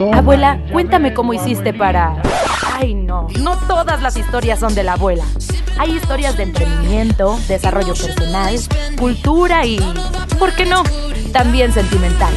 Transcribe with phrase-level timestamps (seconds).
[0.00, 2.22] Abuela, cuéntame cómo hiciste para...
[2.72, 5.24] Ay, no, no todas las historias son de la abuela.
[5.78, 8.54] Hay historias de emprendimiento, desarrollo personal,
[8.96, 9.80] cultura y,
[10.38, 10.84] ¿por qué no?
[11.32, 12.32] También sentimental.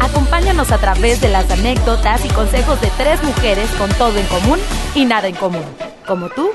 [0.00, 4.58] Acompáñanos a través de las anécdotas y consejos de tres mujeres con todo en común
[4.94, 5.64] y nada en común.
[6.06, 6.50] Como tú,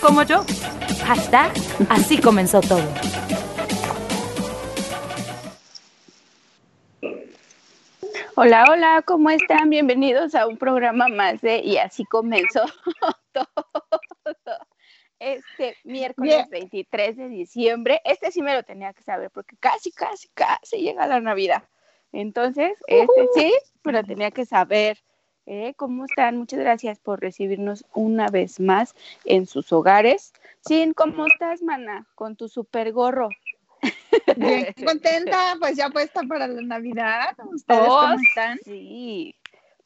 [0.00, 0.44] como yo.
[1.08, 1.50] Hasta
[1.88, 2.82] así comenzó todo.
[8.42, 9.68] Hola, hola, ¿cómo están?
[9.68, 12.64] Bienvenidos a un programa más de Y así comenzó
[13.34, 13.46] todo.
[15.18, 18.00] Este miércoles 23 de diciembre.
[18.02, 21.64] Este sí me lo tenía que saber porque casi, casi, casi llega la Navidad.
[22.12, 24.96] Entonces, este sí, pero tenía que saber.
[25.44, 25.74] ¿eh?
[25.76, 26.38] ¿Cómo están?
[26.38, 28.94] Muchas gracias por recibirnos una vez más
[29.26, 30.32] en sus hogares.
[30.66, 32.06] Sin, ¿cómo estás, mana?
[32.14, 33.28] Con tu super gorro.
[34.36, 37.36] Bien contenta, pues ya puesta para la Navidad.
[37.52, 38.58] ¿Ustedes cómo oh, están?
[38.64, 39.34] Sí,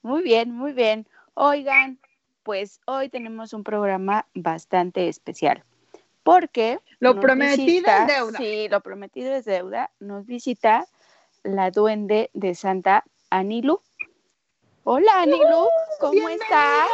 [0.03, 1.07] muy bien, muy bien.
[1.35, 1.99] Oigan,
[2.43, 5.65] pues hoy tenemos un programa bastante especial.
[6.23, 8.39] Porque lo prometido es deuda.
[8.39, 9.91] Sí, lo prometido es deuda.
[10.01, 10.87] Nos visita
[11.43, 13.81] la duende de Santa Anilu.
[14.85, 15.69] Hola Anilu,
[16.01, 16.89] ¿cómo estás?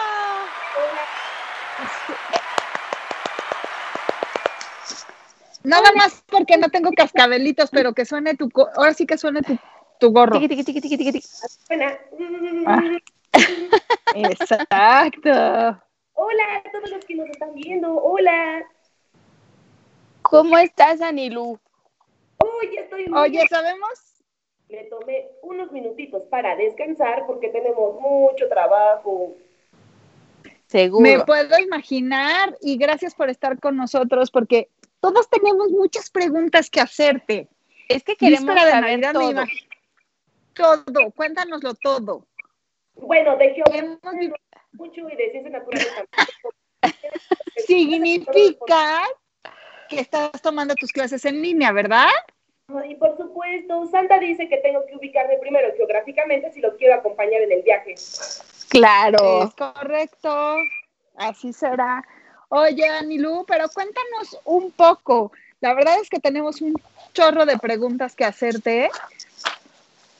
[5.62, 9.58] Nada más porque no tengo cascabelitos, pero que suene tu, ahora sí que suene tu,
[9.98, 10.40] tu gorro.
[12.66, 12.82] Ah.
[14.14, 15.30] Exacto.
[16.14, 17.94] Hola a todos los que nos están viendo.
[17.94, 18.64] Hola.
[20.22, 21.58] ¿Cómo estás, Anilu?
[22.38, 24.22] Oye, estoy muy Oye, ¿sabemos?
[24.68, 29.34] Me tomé unos minutitos para descansar porque tenemos mucho trabajo.
[30.66, 31.02] Seguro.
[31.02, 34.68] Me puedo imaginar y gracias por estar con nosotros porque
[35.00, 37.48] todos tenemos muchas preguntas que hacerte.
[37.88, 39.44] Es que queremos saber todo.
[40.54, 42.26] Todo, cuéntanoslo todo.
[42.94, 43.98] Bueno, de geografía
[44.72, 45.88] mucho y de ciencias naturales
[47.66, 49.02] Significa
[49.88, 52.08] que estás tomando tus clases en línea, ¿verdad?
[52.88, 57.42] Y por supuesto, Santa dice que tengo que ubicarme primero geográficamente si lo quiero acompañar
[57.42, 57.96] en el viaje.
[58.68, 59.44] Claro.
[59.44, 60.56] Es correcto.
[61.16, 62.04] Así será.
[62.52, 65.30] Oye, Anilú, pero cuéntanos un poco.
[65.60, 66.74] La verdad es que tenemos un
[67.12, 68.90] chorro de preguntas que hacerte,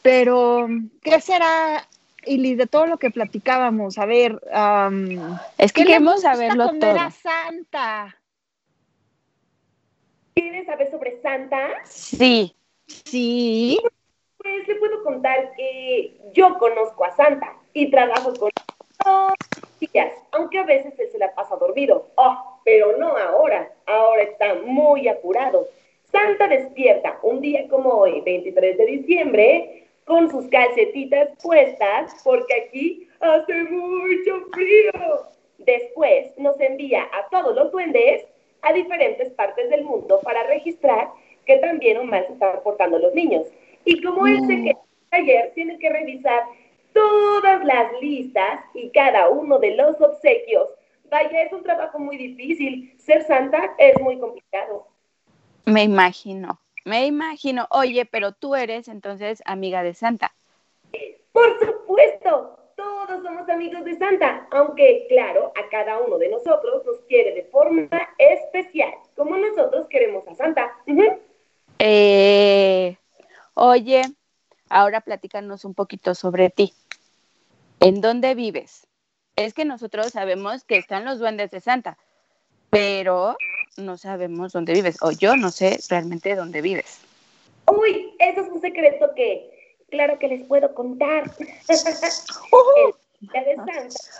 [0.00, 0.68] pero
[1.02, 1.88] ¿qué será,
[2.24, 3.98] Ili, de todo lo que platicábamos?
[3.98, 4.40] A ver,
[5.58, 7.00] es que queremos saberlo todo.
[7.00, 8.16] A Santa?
[10.34, 11.68] ¿Quieres saber sobre Santa?
[11.84, 12.54] Sí.
[12.86, 13.80] Sí.
[14.36, 18.50] Pues le puedo contar que yo conozco a Santa y trabajo con
[20.32, 22.08] aunque a veces él se la pasa dormido.
[22.16, 25.68] Oh, pero no ahora, ahora está muy apurado.
[26.10, 33.08] Santa despierta un día como hoy, 23 de diciembre, con sus calcetitas puestas, porque aquí
[33.20, 34.92] hace mucho frío.
[35.58, 38.24] Después nos envía a todos los duendes
[38.62, 41.08] a diferentes partes del mundo para registrar
[41.46, 43.46] que también un mal se están portando los niños.
[43.84, 44.64] Y como él se mm.
[44.64, 44.80] quedó
[45.12, 46.42] ayer, tiene que revisar
[47.00, 50.68] todas las listas y cada uno de los obsequios.
[51.10, 52.94] Vaya, es un trabajo muy difícil.
[52.98, 54.86] Ser santa es muy complicado.
[55.64, 57.66] Me imagino, me imagino.
[57.70, 60.32] Oye, pero tú eres entonces amiga de Santa.
[61.32, 66.98] Por supuesto, todos somos amigos de Santa, aunque claro, a cada uno de nosotros nos
[67.08, 67.88] quiere de forma
[68.18, 70.72] especial, como nosotros queremos a Santa.
[71.78, 72.96] eh,
[73.54, 74.02] oye,
[74.68, 76.72] ahora platícanos un poquito sobre ti.
[77.80, 78.86] ¿En dónde vives?
[79.36, 81.96] Es que nosotros sabemos que están los duendes de Santa,
[82.68, 83.36] pero
[83.78, 87.00] no sabemos dónde vives, o yo no sé realmente dónde vives.
[87.66, 91.34] Uy, eso es un secreto que, claro que les puedo contar.
[91.68, 92.12] de Santa.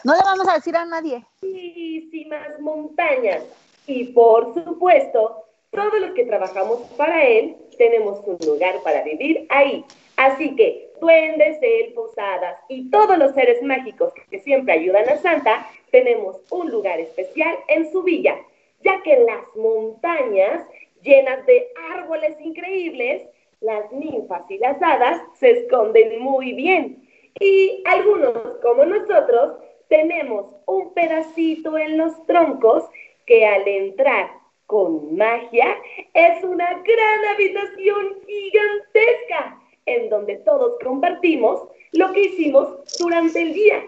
[0.05, 1.23] No le vamos a decir a nadie.
[1.43, 3.45] Muchísimas montañas.
[3.87, 9.85] Y por supuesto, todos los que trabajamos para él tenemos un lugar para vivir ahí.
[10.17, 15.67] Así que duendes, elfos, hadas y todos los seres mágicos que siempre ayudan a Santa,
[15.91, 18.37] tenemos un lugar especial en su villa,
[18.83, 20.67] ya que en las montañas
[21.03, 23.23] llenas de árboles increíbles,
[23.61, 27.09] las ninfas y las hadas se esconden muy bien.
[27.39, 29.59] Y algunos, como nosotros,
[29.89, 32.85] tenemos un pedacito en los troncos
[33.27, 34.31] que al entrar
[34.67, 35.77] con magia
[36.15, 39.60] es una gran habitación gigantesca
[39.97, 43.83] en donde todos compartimos lo que hicimos durante el día.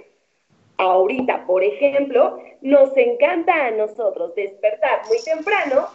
[0.78, 5.86] Ahorita, por ejemplo, nos encanta a nosotros despertar muy temprano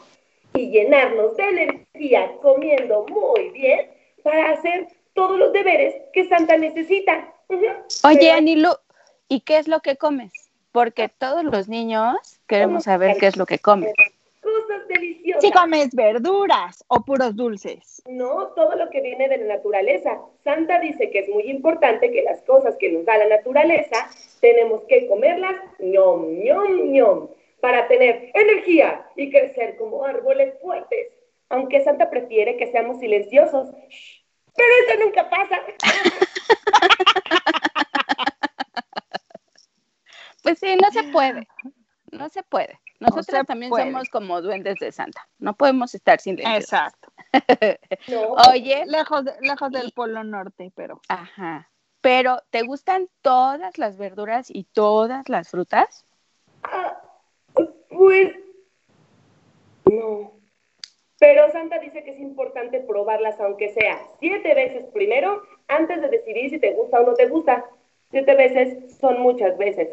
[0.54, 3.88] y llenarnos de energía comiendo muy bien
[4.24, 7.34] para hacer todos los deberes que Santa necesita.
[8.04, 8.70] Oye, Anilu,
[9.28, 10.32] ¿y qué es lo que comes?
[10.72, 12.16] Porque todos los niños
[12.48, 13.94] queremos saber qué es lo que comen.
[14.68, 15.42] Cosas deliciosas.
[15.42, 18.02] Si comes verduras o puros dulces.
[18.08, 20.20] No, todo lo que viene de la naturaleza.
[20.44, 24.10] Santa dice que es muy importante que las cosas que nos da la naturaleza
[24.42, 27.30] tenemos que comerlas ñom, ñom, ñom,
[27.62, 31.14] para tener energía y crecer como árboles fuertes.
[31.50, 33.70] Aunque Santa prefiere que seamos silenciosos.
[34.56, 35.62] pero eso nunca pasa.
[40.44, 41.46] Pues sí, no se puede.
[42.18, 42.80] No se puede.
[43.00, 45.28] Nosotros también somos como duendes de Santa.
[45.40, 47.12] No podemos estar sin Exacto.
[48.50, 48.86] Oye.
[48.88, 51.02] Lejos, lejos del Polo Norte, pero.
[51.10, 51.70] Ajá.
[52.02, 56.06] Pero, ¿te gustan todas las verduras y todas las frutas?
[56.64, 57.02] Ah,
[57.90, 58.36] pues.
[59.86, 60.32] No.
[61.20, 66.50] Pero Santa dice que es importante probarlas, aunque sea siete veces primero, antes de decidir
[66.52, 67.66] si te gusta o no te gusta.
[68.12, 69.90] Siete veces son muchas veces.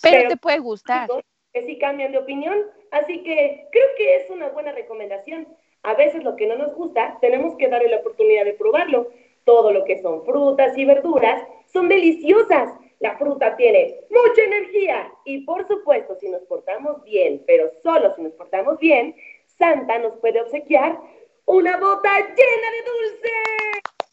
[0.00, 1.08] Pero, te puede gustar.
[1.52, 2.58] Que sí cambian de opinión.
[2.90, 5.48] Así que creo que es una buena recomendación.
[5.82, 9.08] A veces lo que no nos gusta, tenemos que darle la oportunidad de probarlo.
[9.44, 11.42] Todo lo que son frutas y verduras
[11.72, 12.72] son deliciosas.
[13.00, 18.22] La fruta tiene mucha energía y por supuesto si nos portamos bien, pero solo si
[18.22, 19.16] nos portamos bien,
[19.58, 21.00] Santa nos puede obsequiar
[21.46, 23.30] una bota llena de dulce.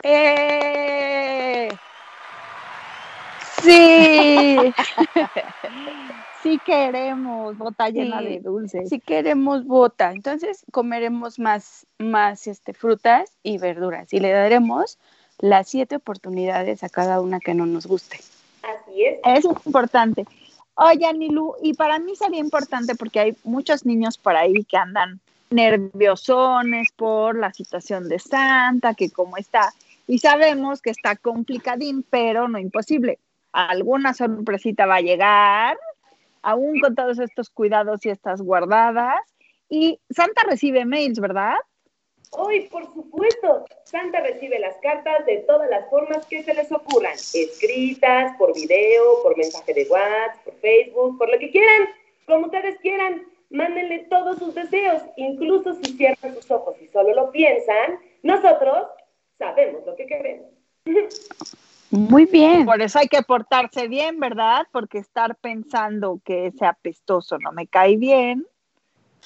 [0.03, 1.69] ¡Eh!
[3.63, 4.57] Sí.
[6.43, 8.89] sí queremos bota llena de dulces.
[8.89, 10.11] Sí queremos bota.
[10.11, 14.97] Entonces comeremos más, más este, frutas y verduras y le daremos
[15.39, 18.19] las siete oportunidades a cada una que no nos guste.
[18.63, 19.19] Así es.
[19.23, 20.25] Es importante.
[20.75, 25.19] Oye, Anilu, y para mí sería importante porque hay muchos niños por ahí que andan
[25.49, 29.73] nerviosones por la situación de Santa, que cómo está.
[30.07, 33.19] Y sabemos que está complicadín, pero no imposible
[33.51, 35.77] alguna sorpresita va a llegar,
[36.41, 39.19] aún con todos estos cuidados y estas guardadas.
[39.69, 41.55] Y Santa recibe mails, ¿verdad?
[42.31, 47.13] Hoy, por supuesto, Santa recibe las cartas de todas las formas que se les ocurran,
[47.13, 51.89] escritas, por video, por mensaje de WhatsApp, por Facebook, por lo que quieran,
[52.25, 53.25] como ustedes quieran.
[53.51, 58.89] Mándenle todos sus deseos, incluso si cierran sus ojos y solo lo piensan, nosotros
[59.39, 60.51] sabemos lo que queremos.
[61.91, 62.65] Muy bien.
[62.65, 64.67] Por eso hay que portarse bien, ¿verdad?
[64.71, 68.45] Porque estar pensando que ese apestoso no me cae bien,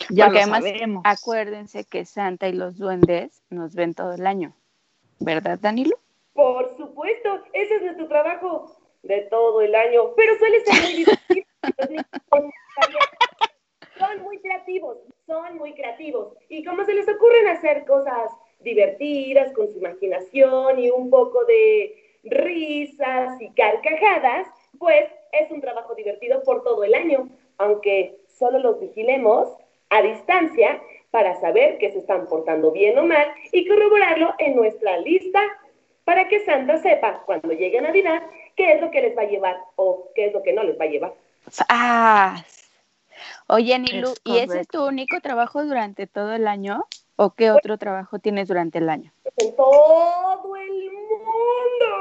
[0.10, 1.04] ya lo además, sabemos.
[1.06, 4.56] Acuérdense que Santa y los duendes nos ven todo el año,
[5.20, 5.98] ¿verdad, Danilo?
[6.34, 11.46] Por supuesto, ese es nuestro trabajo de todo el año, pero suele ser muy difícil.
[14.00, 16.34] son muy creativos, son muy creativos.
[16.50, 18.32] Y como se les ocurren hacer cosas
[18.62, 24.48] divertidas con su imaginación y un poco de risas y carcajadas,
[24.80, 29.50] pues es un trabajo divertido por todo el año, aunque solo los vigilemos
[29.90, 30.82] a distancia
[31.12, 35.42] para saber que se están portando bien o mal y corroborarlo en nuestra lista
[36.06, 38.24] para que Santa sepa cuando llegue Navidad
[38.56, 40.80] qué es lo que les va a llevar o qué es lo que no les
[40.80, 41.14] va a llevar.
[41.70, 42.44] Ah,
[43.48, 46.86] oye, Nilu, ¿y ese es tu único trabajo durante todo el año?
[47.16, 49.14] ¿O qué otro trabajo tienes durante el año?
[49.38, 51.93] En todo el mundo.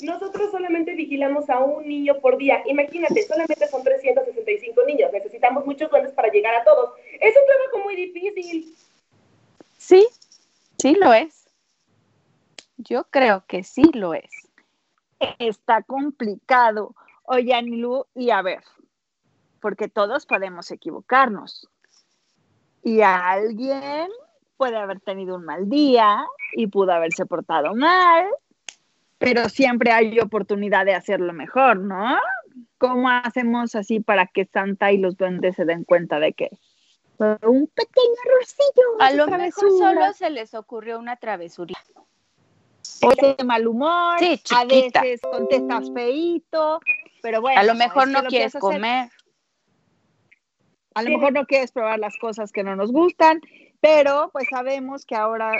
[0.00, 2.62] Nosotros solamente vigilamos a un niño por día.
[2.66, 5.12] Imagínate, solamente son 365 niños.
[5.12, 6.92] Necesitamos muchos duendes para llegar a todos.
[7.20, 8.74] Es un trabajo muy difícil.
[9.76, 10.06] Sí,
[10.78, 11.48] sí lo es.
[12.76, 14.30] Yo creo que sí lo es.
[15.38, 16.94] Está complicado.
[17.24, 18.62] Oye, Anilu, y a ver,
[19.60, 21.68] porque todos podemos equivocarnos.
[22.82, 24.08] Y a alguien
[24.56, 28.26] puede haber tenido un mal día y pudo haberse portado mal,
[29.18, 32.18] pero siempre hay oportunidad de hacerlo mejor, ¿no?
[32.78, 36.50] ¿Cómo hacemos así para que Santa y los duendes se den cuenta de que
[37.18, 39.00] un pequeño errorcillo?
[39.00, 41.78] A lo mejor solo se les ocurrió una travesuría.
[43.02, 44.16] O de mal humor,
[44.54, 46.80] a veces contestas feito,
[47.22, 47.60] pero bueno.
[47.60, 49.10] A lo mejor no quieres comer.
[50.94, 53.40] A lo mejor no quieres probar las cosas que no nos gustan
[53.80, 55.52] pero pues sabemos que ahora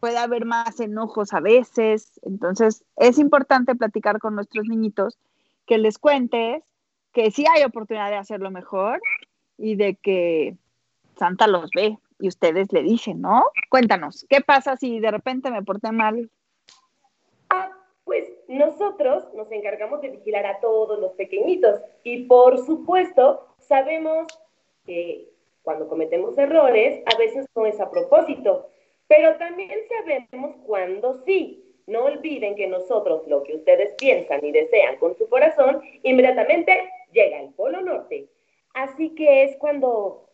[0.00, 5.18] puede haber más enojos a veces, entonces es importante platicar con nuestros niñitos,
[5.66, 6.64] que les cuentes
[7.12, 9.00] que sí hay oportunidad de hacerlo mejor
[9.58, 10.56] y de que
[11.16, 13.44] Santa los ve y ustedes le dicen, ¿no?
[13.68, 16.30] Cuéntanos, ¿qué pasa si de repente me porté mal?
[17.50, 17.70] Ah,
[18.04, 24.26] pues nosotros nos encargamos de vigilar a todos los pequeñitos y por supuesto sabemos
[24.86, 25.28] que
[25.62, 28.68] cuando cometemos errores, a veces no es a propósito,
[29.10, 31.64] pero también sabemos cuando sí.
[31.88, 37.40] no olviden que nosotros lo que ustedes piensan y desean con su corazón, inmediatamente llega
[37.40, 38.28] al Polo Norte.
[38.72, 40.28] Así que es cuando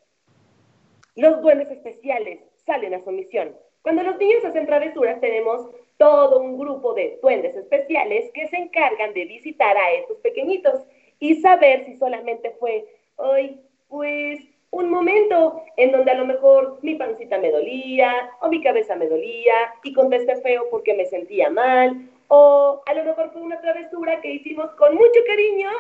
[1.15, 3.57] los duendes especiales salen a su misión.
[3.81, 9.15] Cuando los niños hacen travesuras, tenemos todo un grupo de duendes especiales que se encargan
[9.15, 10.83] de visitar a estos pequeñitos
[11.19, 12.85] y saber si solamente fue,
[13.17, 14.39] hoy, pues,
[14.77, 19.09] un momento en donde a lo mejor mi pancita me dolía o mi cabeza me
[19.09, 24.21] dolía y contesté feo porque me sentía mal o a lo mejor fue una travesura
[24.21, 25.71] que hicimos con mucho cariño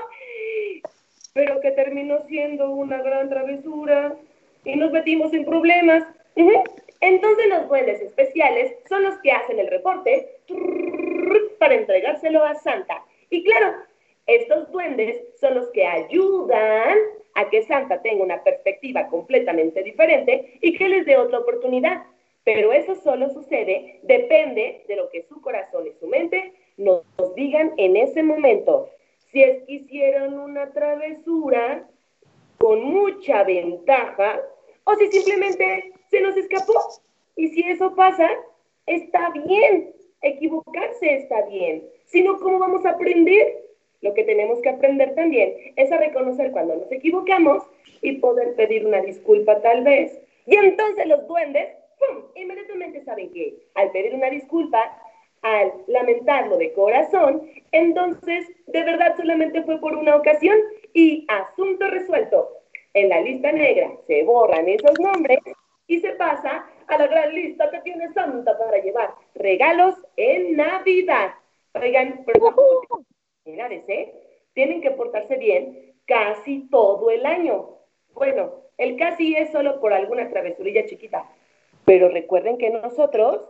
[1.36, 4.16] pero que terminó siendo una gran travesura
[4.64, 6.02] y nos metimos en problemas.
[7.02, 10.38] Entonces los duendes especiales son los que hacen el reporte
[11.58, 13.04] para entregárselo a Santa.
[13.28, 13.74] Y claro,
[14.26, 16.96] estos duendes son los que ayudan
[17.36, 22.02] a que Santa tenga una perspectiva completamente diferente y que les dé otra oportunidad.
[22.44, 27.72] Pero eso solo sucede, depende de lo que su corazón y su mente nos digan
[27.76, 28.88] en ese momento.
[29.30, 31.86] Si es que hicieron una travesura
[32.58, 34.40] con mucha ventaja
[34.84, 36.74] o si simplemente se nos escapó.
[37.36, 38.30] Y si eso pasa,
[38.86, 43.65] está bien, equivocarse está bien, sino cómo vamos a aprender.
[44.06, 47.64] Lo que tenemos que aprender también es a reconocer cuando nos equivocamos
[48.02, 50.16] y poder pedir una disculpa tal vez.
[50.46, 54.80] Y entonces los duendes, ¡pum!, inmediatamente saben que al pedir una disculpa,
[55.42, 60.56] al lamentarlo de corazón, entonces de verdad solamente fue por una ocasión
[60.94, 62.48] y asunto resuelto.
[62.94, 65.40] En la lista negra se borran esos nombres
[65.88, 71.34] y se pasa a la gran lista que tiene Santa para llevar regalos en Navidad.
[71.74, 72.54] Oigan, pero
[73.46, 74.14] ¿eh?
[74.54, 77.78] tienen que portarse bien casi todo el año.
[78.14, 81.28] Bueno, el casi es solo por alguna travesurilla chiquita,
[81.84, 83.42] pero recuerden que nosotros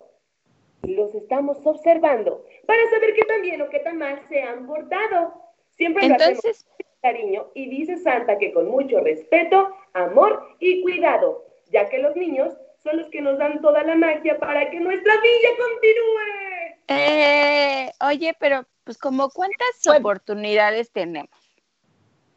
[0.83, 5.35] los estamos observando para saber qué tan bien o qué tan mal se han portado.
[5.71, 6.67] Siempre Entonces...
[7.03, 12.57] cariño y dice Santa que con mucho respeto, amor y cuidado, ya que los niños
[12.83, 16.77] son los que nos dan toda la magia para que nuestra villa continúe.
[16.89, 21.29] Eh, oye, pero pues como cuántas oportunidades tenemos.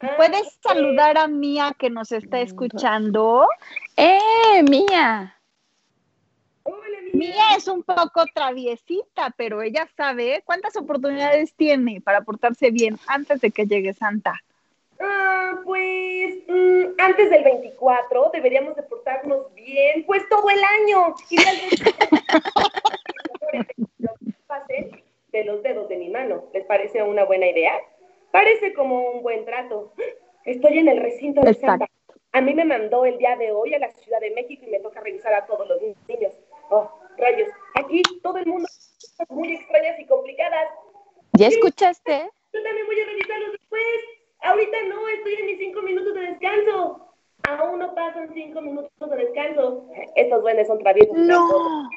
[0.00, 3.46] Ah, ¿Puedes saludar a Mía que nos está escuchando?
[3.96, 5.36] ¡Eh, Mía!
[7.12, 13.40] Mía es un poco traviesita, pero ella sabe cuántas oportunidades tiene para portarse bien antes
[13.40, 14.40] de que llegue Santa.
[15.00, 21.14] Ah, pues mm, antes del 24 deberíamos de portarnos bien, pues todo el año.
[21.30, 21.36] Y
[25.32, 26.44] de los dedos de mi mano.
[26.52, 27.72] ¿Les parece una buena idea?
[28.30, 29.92] Parece como un buen trato.
[30.44, 31.86] Estoy en el recinto de Santa.
[32.32, 34.78] A mí me mandó el día de hoy a la Ciudad de México y me
[34.80, 36.32] toca revisar a todos los niños.
[36.70, 37.48] Oh, rayos.
[37.74, 38.68] Aquí todo el mundo
[39.28, 40.68] muy extrañas y complicadas.
[41.32, 42.30] ¿Ya escuchaste?
[42.52, 43.84] Yo también voy a revisarlos después.
[44.42, 47.06] Ahorita no, estoy en mis cinco minutos de descanso.
[47.48, 49.88] Aún no pasan cinco minutos de descanso.
[50.14, 51.16] Estos duendes son traviesos.
[51.16, 51.88] No.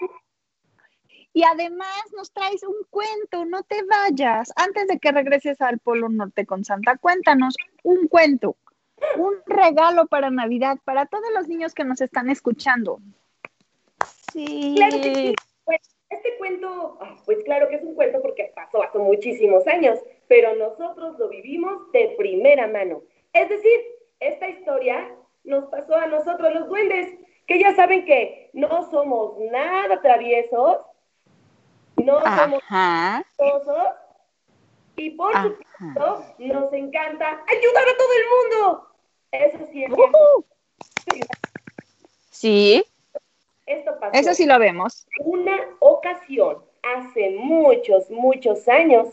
[1.34, 4.54] Y además nos traes un cuento, no te vayas.
[4.56, 8.56] Antes de que regreses al Polo Norte con Santa, cuéntanos un cuento,
[9.18, 13.00] un regalo para Navidad, para todos los niños que nos están escuchando.
[14.32, 14.76] Sí.
[14.78, 15.36] Claro que sí.
[15.66, 20.00] Pues, este cuento, ah, pues claro que es un cuento porque pasó hace muchísimos años,
[20.28, 23.02] pero nosotros lo vivimos de primera mano.
[23.34, 23.80] Es decir,
[24.20, 30.02] esta historia nos pasó a nosotros los duendes, que ya saben que no somos nada
[30.02, 30.78] traviesos,
[32.04, 33.88] no somos chistosos
[34.96, 38.88] y por supuesto nos encanta ayudar a todo el mundo.
[39.32, 39.92] Eso sí es
[42.32, 42.86] Sí.
[43.66, 44.20] Esto pasó.
[44.20, 45.08] Eso sí lo vemos.
[45.20, 49.08] Una ocasión, hace muchos, muchos años.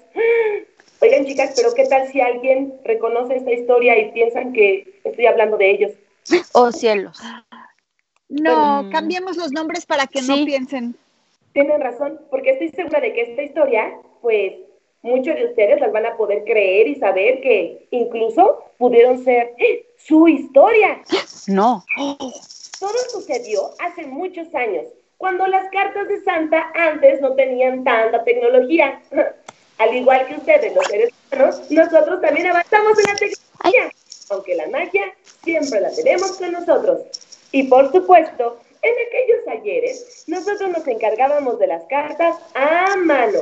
[1.01, 5.57] Oigan, chicas, pero ¿qué tal si alguien reconoce esta historia y piensan que estoy hablando
[5.57, 5.93] de ellos?
[6.53, 7.19] Oh, cielos.
[8.29, 10.97] No, cambiemos los nombres para que no piensen.
[11.53, 14.55] Tienen razón, porque estoy segura de que esta historia, pues
[15.03, 19.55] muchos de ustedes las van a poder creer y saber que incluso pudieron ser
[19.97, 21.03] su historia.
[21.49, 21.85] No.
[22.79, 24.87] Todo sucedió hace muchos años,
[25.19, 29.01] cuando las cartas de Santa antes no tenían tanta tecnología.
[29.79, 33.93] Al igual que ustedes, los seres humanos, nosotros también avanzamos en la tecnología,
[34.31, 37.01] aunque la magia siempre la tenemos con nosotros.
[37.51, 43.41] Y por supuesto, en aquellos ayeres, nosotros nos encargábamos de las cartas a mano.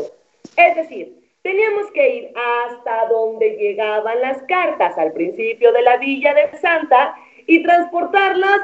[0.56, 6.34] Es decir, teníamos que ir hasta donde llegaban las cartas al principio de la villa
[6.34, 7.14] de Santa
[7.46, 8.60] y transportarlas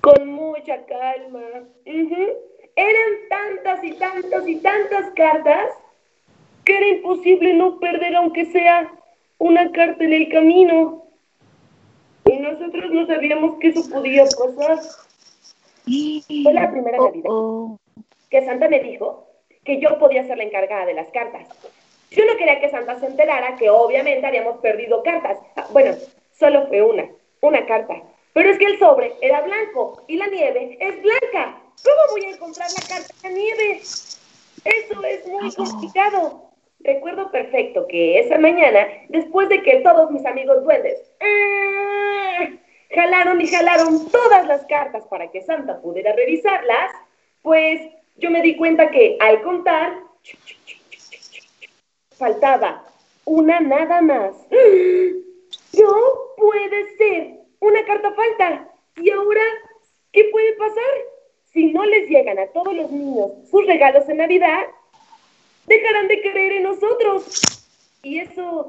[0.00, 1.42] con mucha calma.
[1.84, 5.74] Eran tantas y tantas y tantas cartas
[6.64, 8.90] que era imposible no perder aunque sea
[9.38, 10.99] una carta en el camino.
[12.30, 14.78] Y nosotros no sabíamos que eso podía pasar.
[16.42, 17.30] Fue la primera Navidad
[18.30, 19.26] que Santa me dijo
[19.64, 21.48] que yo podía ser la encargada de las cartas.
[22.10, 25.38] Yo no quería que Santa se enterara que obviamente habíamos perdido cartas.
[25.56, 25.96] Ah, bueno,
[26.38, 27.08] solo fue una,
[27.40, 28.02] una carta.
[28.32, 31.60] Pero es que el sobre era blanco y la nieve es blanca.
[31.82, 33.80] ¿Cómo voy a encontrar la carta de la nieve?
[33.80, 36.49] Eso es muy complicado.
[36.82, 42.48] Recuerdo perfecto que esa mañana, después de que todos mis amigos duendes ¡ah!
[42.94, 46.90] jalaron y jalaron todas las cartas para que Santa pudiera revisarlas,
[47.42, 47.82] pues
[48.16, 49.92] yo me di cuenta que al contar
[52.16, 52.84] faltaba
[53.24, 54.34] una nada más.
[54.50, 55.94] No
[56.36, 58.68] puede ser, una carta falta.
[58.96, 59.42] ¿Y ahora
[60.12, 60.84] qué puede pasar?
[61.52, 64.66] Si no les llegan a todos los niños sus regalos en Navidad,
[65.70, 67.40] dejarán de creer en nosotros.
[68.02, 68.68] Y eso,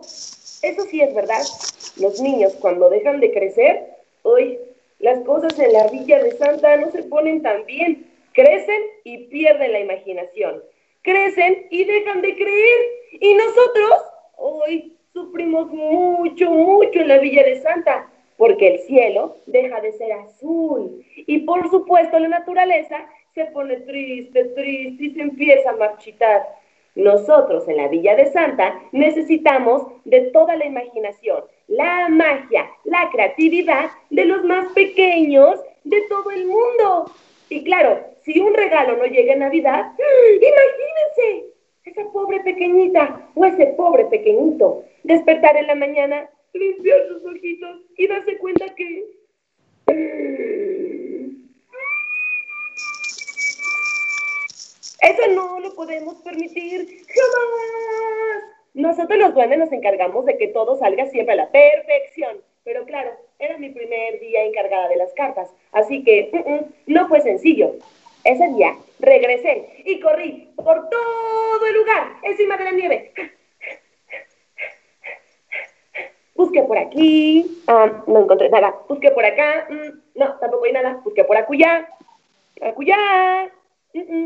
[0.61, 1.41] eso sí es verdad.
[1.97, 3.87] Los niños cuando dejan de crecer,
[4.21, 4.59] hoy
[4.99, 8.07] las cosas en la Villa de Santa no se ponen tan bien.
[8.33, 10.63] Crecen y pierden la imaginación.
[11.01, 12.79] Crecen y dejan de creer.
[13.19, 13.93] Y nosotros
[14.37, 20.13] hoy sufrimos mucho, mucho en la Villa de Santa, porque el cielo deja de ser
[20.13, 21.03] azul.
[21.15, 26.60] Y por supuesto la naturaleza se pone triste, triste y se empieza a marchitar.
[26.95, 33.89] Nosotros en la Villa de Santa necesitamos de toda la imaginación, la magia, la creatividad
[34.09, 37.11] de los más pequeños de todo el mundo.
[37.49, 39.91] Y claro, si un regalo no llega en Navidad,
[40.35, 41.51] imagínense,
[41.85, 48.07] esa pobre pequeñita o ese pobre pequeñito despertar en la mañana, limpiar sus ojitos y
[48.07, 49.20] darse cuenta que...
[55.01, 58.43] Eso no lo podemos permitir jamás.
[58.73, 62.37] Nosotros los duendes nos encargamos de que todo salga siempre a la perfección.
[62.63, 67.07] Pero claro, era mi primer día encargada de las cartas, así que mm, mm, no
[67.07, 67.73] fue sencillo.
[68.23, 73.13] Ese día regresé y corrí por todo el lugar, encima de la nieve.
[76.35, 78.75] Busqué por aquí, ah, no encontré nada.
[78.87, 81.01] Busqué por acá, mm, no, tampoco hay nada.
[81.03, 81.89] Busqué por acullá,
[82.61, 83.51] acullá,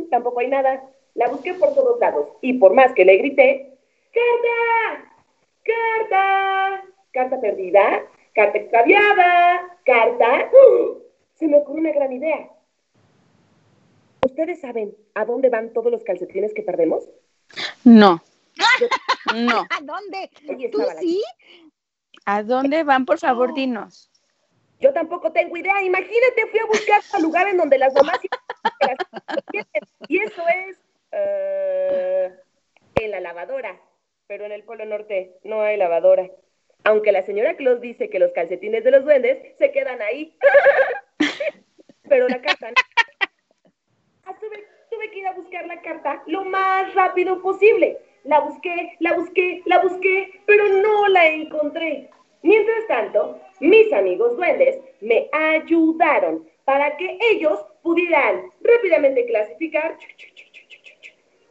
[0.09, 0.83] tampoco hay nada.
[1.13, 3.77] La busqué por todos lados y por más que le grité,
[4.11, 5.11] ¡Carta!
[5.63, 6.83] ¡Carta!
[7.11, 8.03] ¿Carta perdida?
[8.35, 10.51] carta extraviada, carta.
[10.51, 11.01] ¡uh!
[11.33, 12.49] Se me ocurre una gran idea.
[14.23, 17.09] ¿Ustedes saben a dónde van todos los calcetines que perdemos?
[17.83, 18.21] No.
[19.35, 19.61] no.
[19.69, 20.29] ¿A dónde?
[20.71, 21.23] ¿Tú sí?
[22.25, 23.05] ¿A dónde van?
[23.05, 24.11] Por favor, dinos.
[24.79, 25.81] Yo tampoco tengo idea.
[25.81, 28.19] Imagínate, fui a buscar a lugar en donde las mamás
[30.07, 30.77] y eso es
[31.11, 32.33] uh,
[32.95, 33.79] en la lavadora.
[34.27, 36.29] Pero en el Polo Norte no hay lavadora.
[36.83, 40.37] Aunque la señora Claus dice que los calcetines de los duendes se quedan ahí.
[42.09, 42.71] Pero la carta
[44.25, 47.97] ah, Tuve, que ir a buscar la carta lo más rápido posible.
[48.23, 52.09] La busqué, la busqué, la busqué, pero no la encontré.
[52.41, 59.97] Mientras tanto, mis amigos duendes me ayudaron para que ellos pudieran rápidamente clasificar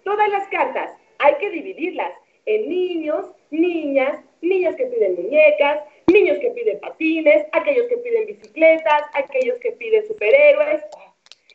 [0.03, 0.93] todas las cartas.
[1.19, 2.13] Hay que dividirlas
[2.47, 5.81] en niños, niñas, niñas que piden muñecas,
[6.13, 10.83] niños que piden patines, aquellos que piden bicicletas, aquellos que piden superhéroes.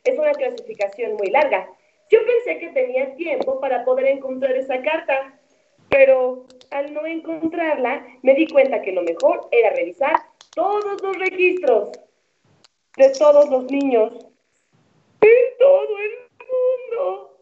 [0.04, 1.68] Es una clasificación muy larga.
[2.10, 5.38] Yo pensé que tenía tiempo para poder encontrar esa carta,
[5.88, 11.90] pero al no encontrarla me di cuenta que lo mejor era revisar todos los registros
[12.96, 14.12] de todos los niños
[15.20, 16.10] en todo el
[16.50, 17.38] mundo.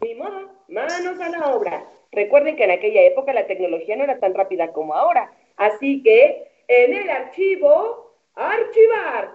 [0.00, 1.88] Ni modo, manos a la obra.
[2.12, 5.32] Recuerden que en aquella época la tecnología no era tan rápida como ahora.
[5.56, 9.34] Así que en el archivo, archivar.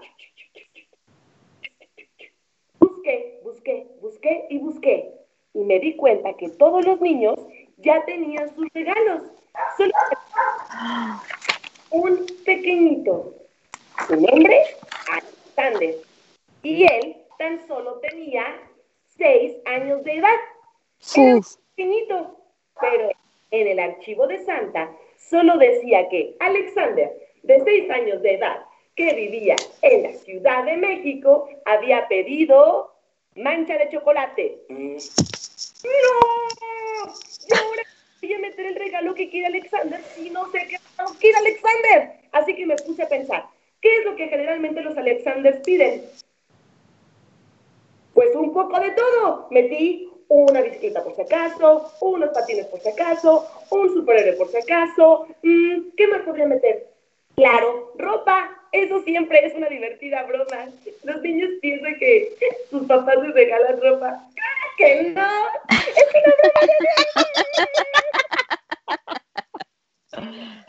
[2.80, 5.14] Busqué, busqué, busqué y busqué.
[5.54, 7.36] Y me di cuenta que todos los niños
[7.78, 9.24] ya tenían sus regalos.
[11.92, 13.36] Un pequeñito.
[14.08, 14.62] Su nombre,
[15.12, 15.96] Alexander.
[16.64, 18.44] Y él tan solo tenía
[19.18, 20.38] seis años de edad.
[21.16, 21.44] Era un
[21.76, 22.42] pequeñito
[22.82, 23.12] pero
[23.52, 27.12] en el archivo de Santa solo decía que Alexander,
[27.44, 32.94] de seis años de edad, que vivía en la Ciudad de México, había pedido
[33.36, 34.58] mancha de chocolate.
[34.70, 34.98] ¡No!
[37.48, 37.84] Y ahora
[38.22, 38.40] voy a
[39.02, 40.78] regalo que quiere Alexander si no sé qué
[41.20, 42.12] quiere Alexander.
[42.32, 43.46] Así que me puse a pensar,
[43.82, 46.04] ¿qué es lo que generalmente los Alexanders piden?
[48.14, 49.48] Pues un poco de todo.
[49.52, 54.58] Metí una bicicleta por si acaso, unos patines por si acaso, un superhéroe por si
[54.58, 55.28] acaso.
[55.44, 56.88] Mm, ¿Qué más podría meter?
[57.36, 58.58] Claro, ropa.
[58.72, 60.70] Eso siempre es una divertida broma.
[61.04, 62.38] Los niños piensan que
[62.70, 64.24] sus papás les regalan ropa.
[64.34, 65.28] ¡Claro que no!
[65.70, 66.34] ¡Es una
[67.58, 68.01] broma!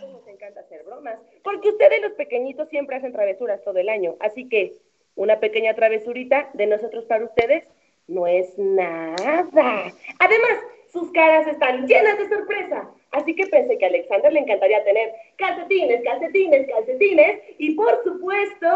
[0.00, 1.18] Nos encanta hacer bromas.
[1.42, 4.16] Porque ustedes los pequeñitos siempre hacen travesuras todo el año.
[4.20, 4.72] Así que
[5.14, 7.64] una pequeña travesurita de nosotros para ustedes
[8.08, 9.92] no es nada.
[10.18, 10.58] Además,
[10.92, 12.90] sus caras están llenas de sorpresa.
[13.10, 18.68] Así que pensé que a Alexander le encantaría tener calcetines, calcetines, calcetines y por supuesto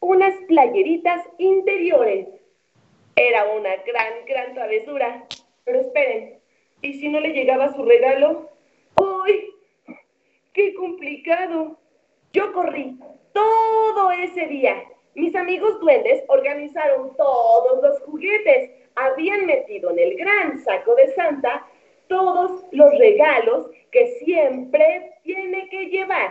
[0.00, 2.28] unas playeritas interiores.
[3.16, 5.24] Era una gran, gran travesura.
[5.64, 6.38] Pero esperen,
[6.82, 8.50] ¿y si no le llegaba su regalo?
[8.96, 9.53] ¡Uy!
[10.54, 11.78] ¡Qué complicado!
[12.32, 12.98] Yo corrí
[13.32, 14.82] todo ese día
[15.14, 18.70] mis amigos duendes organizaron todos los juguetes.
[18.96, 21.64] Habían metido en el gran saco de Santa
[22.08, 26.30] todos los regalos que siempre tiene que llevar.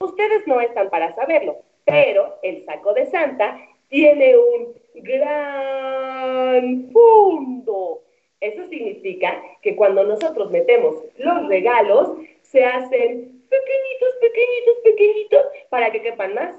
[0.00, 8.02] Ustedes no están para saberlo, pero el saco de Santa tiene un gran fondo.
[8.40, 16.02] Eso significa que cuando nosotros metemos los regalos, se hacen pequeñitos, pequeñitos, pequeñitos, para que
[16.02, 16.54] quepan más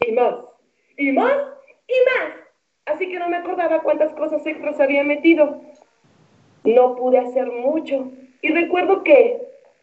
[0.00, 0.34] y más
[0.96, 1.36] y más
[1.86, 2.34] y más.
[2.86, 5.60] Así que no me acordaba cuántas cosas extras había metido.
[6.64, 8.10] No pude hacer mucho.
[8.42, 9.40] Y recuerdo que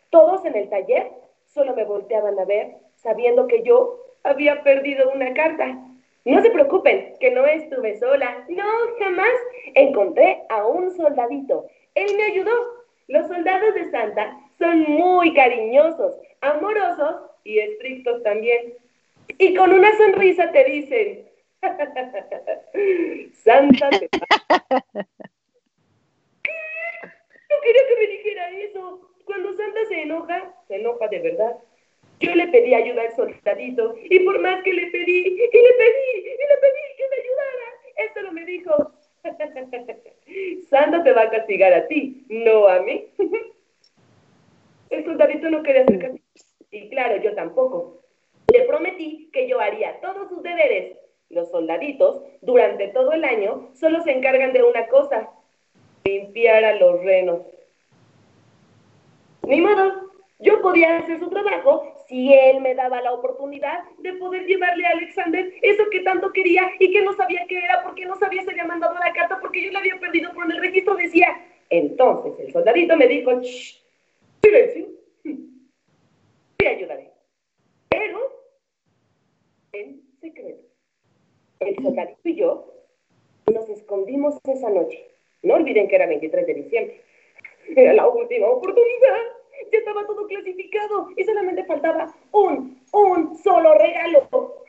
[0.10, 1.12] todos en el taller
[1.46, 5.78] solo me volteaban a ver, sabiendo que yo había perdido una carta.
[6.26, 8.46] No se preocupen, que no estuve sola.
[8.48, 8.64] No,
[9.00, 9.34] jamás.
[9.76, 11.68] Encontré a un soldadito.
[11.96, 12.84] Él me ayudó.
[13.08, 16.14] Los soldados de Santa son muy cariñosos,
[16.44, 18.74] amorosos y estrictos también.
[19.38, 21.30] Y con una sonrisa te dicen,
[23.44, 24.10] Santa ¿Qué?
[27.50, 29.10] No quería que me dijera eso.
[29.26, 31.58] Cuando Santa se enoja, se enoja de verdad.
[32.20, 36.10] Yo le pedí ayuda al soldadito y por más que le pedí, y le pedí,
[36.16, 37.66] y le pedí que me ayudara,
[37.98, 38.94] esto no me dijo.
[40.70, 43.08] Santa te va a castigar a ti, no a mí.
[44.94, 46.22] El soldadito no quería hacer
[46.70, 48.02] Y claro, yo tampoco.
[48.54, 50.98] Le prometí que yo haría todos sus deberes.
[51.30, 55.32] Los soldaditos, durante todo el año, solo se encargan de una cosa,
[56.04, 57.40] limpiar a los renos.
[59.48, 64.46] Ni modo, yo podía hacer su trabajo si él me daba la oportunidad de poder
[64.46, 68.16] llevarle a Alexander eso que tanto quería y que no sabía qué era, porque no
[68.18, 71.30] sabía si había mandado la carta, porque yo la había perdido por el registro decía.
[71.72, 73.83] Entonces el soldadito me dijo, Shh,
[74.44, 74.88] silencio,
[76.58, 77.12] te ayudaré.
[77.90, 78.20] Pero
[79.74, 80.64] en secreto.
[81.60, 82.74] El soldadito y yo
[83.52, 85.08] nos escondimos esa noche.
[85.42, 87.02] No olviden que era 23 de diciembre.
[87.76, 89.18] Era la última oportunidad.
[89.72, 94.64] Ya estaba todo clasificado y solamente faltaba un, un solo regalo.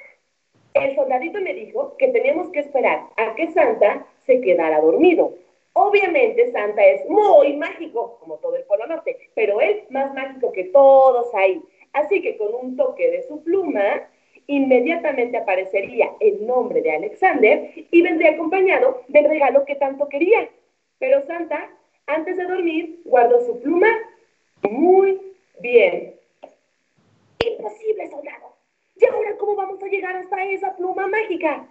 [0.75, 5.35] El soldadito me dijo que teníamos que esperar a que Santa se quedara dormido.
[5.77, 10.65] Obviamente Santa es muy mágico, como todo el Polo Norte, pero es más mágico que
[10.65, 11.61] todos ahí.
[11.93, 14.09] Así que con un toque de su pluma,
[14.47, 20.49] inmediatamente aparecería el nombre de Alexander y vendría acompañado del regalo que tanto quería.
[21.01, 21.69] Pero Santa,
[22.07, 23.89] antes de dormir, guardó su pluma
[24.71, 25.21] muy
[25.59, 26.15] bien.
[27.45, 28.55] Imposible, soldado.
[28.95, 31.67] ¿Y ahora cómo vamos a llegar hasta esa pluma mágica?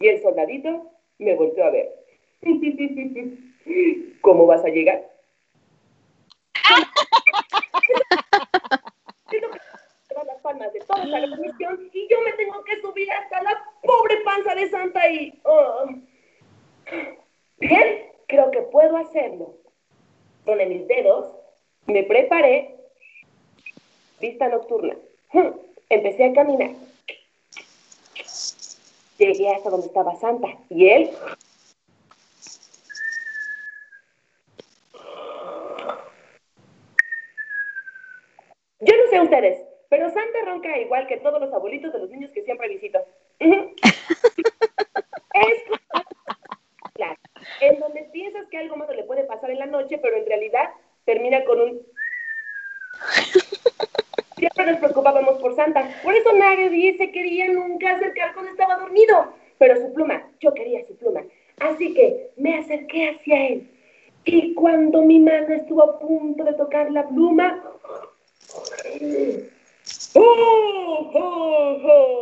[0.00, 2.07] Y el soldadito me volteó a ver.
[4.20, 5.04] ¿Cómo vas a llegar?
[10.26, 14.16] las palmas de toda la comisión y yo me tengo que subir hasta la pobre
[14.24, 15.40] panza de Santa y...
[15.44, 15.86] Oh.
[17.58, 19.54] Bien, creo que puedo hacerlo.
[20.44, 21.30] Con mis dedos
[21.86, 22.74] me preparé.
[24.20, 24.96] Vista nocturna.
[25.88, 26.70] Empecé a caminar.
[29.18, 31.10] Llegué hasta donde estaba Santa y él
[39.90, 42.98] Pero Santa ronca igual que todos los abuelitos de los niños que siempre visito.
[43.40, 43.52] es
[46.94, 47.16] claro,
[47.60, 50.70] en donde piensas que algo malo le puede pasar en la noche, pero en realidad
[51.04, 51.82] termina con un...
[54.36, 55.88] Siempre nos preocupábamos por Santa.
[56.02, 59.34] Por eso nadie se quería nunca acercar cuando estaba dormido.
[59.58, 61.24] Pero su pluma, yo quería su pluma.
[61.58, 63.70] Así que me acerqué hacia él.
[64.24, 67.62] Y cuando mi mano estuvo a punto de tocar la pluma,
[70.14, 72.18] ¡Oh, oh, oh!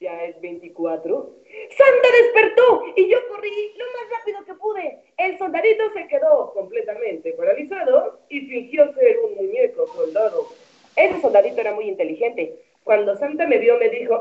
[0.00, 1.34] ya es 24.
[1.76, 4.98] Santa despertó y yo corrí lo más rápido que pude.
[5.16, 10.48] El soldadito se quedó completamente paralizado y fingió ser un muñeco soldado.
[10.96, 12.54] Ese soldadito era muy inteligente.
[12.84, 14.20] Cuando Santa me vio, me dijo,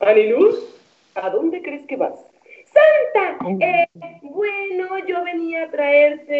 [0.00, 0.76] Aniluz,
[1.14, 2.14] ¿a dónde crees que vas?
[2.72, 3.86] Santa, eh,
[4.22, 6.34] bueno, yo venía a traerte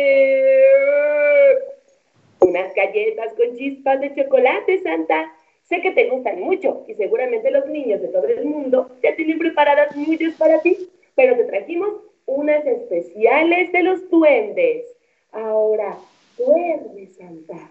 [2.45, 5.33] unas galletas con chispas de chocolate, Santa.
[5.63, 9.39] Sé que te gustan mucho y seguramente los niños de todo el mundo ya tienen
[9.39, 14.85] preparadas muchas para ti, pero te trajimos unas especiales de los duendes.
[15.33, 15.97] Ahora,
[16.37, 17.71] duerme, Santa.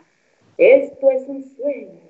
[0.58, 2.02] Esto es un sueño.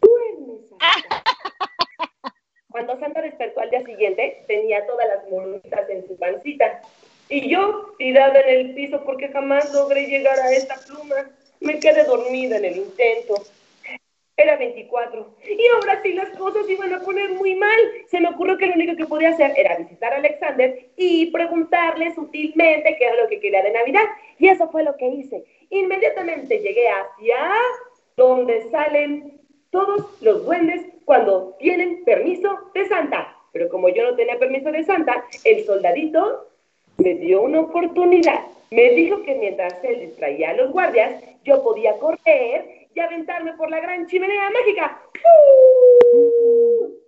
[0.00, 1.22] Duerme, Santa.
[2.70, 6.82] Cuando Santa despertó al día siguiente, tenía todas las monitas en su pancita.
[7.28, 11.30] Y yo, tirada en el piso porque jamás logré llegar a esta pluma,
[11.64, 13.34] me quedé dormida en el intento.
[14.36, 15.36] Era 24.
[15.44, 17.78] Y ahora sí las cosas iban a poner muy mal.
[18.08, 22.12] Se me ocurrió que lo único que podía hacer era visitar a Alexander y preguntarle
[22.14, 24.04] sutilmente qué era lo que quería de Navidad.
[24.38, 25.44] Y eso fue lo que hice.
[25.70, 27.38] Inmediatamente llegué hacia
[28.16, 33.36] donde salen todos los duendes cuando tienen permiso de Santa.
[33.52, 36.48] Pero como yo no tenía permiso de Santa, el soldadito
[36.98, 38.40] me dio una oportunidad.
[38.70, 43.70] Me dijo que mientras él distraía a los guardias, yo podía correr y aventarme por
[43.70, 45.00] la gran chimenea mágica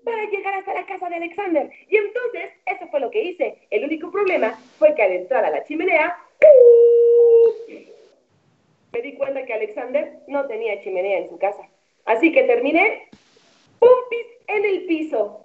[0.04, 1.70] para llegar hasta la casa de Alexander.
[1.88, 3.58] Y entonces, eso fue lo que hice.
[3.70, 6.16] El único problema fue que al entrar a la chimenea,
[8.92, 11.68] me di cuenta que Alexander no tenía chimenea en su casa.
[12.04, 13.08] Así que terminé
[13.78, 14.26] ¡Pumpis!
[14.48, 15.40] en el piso.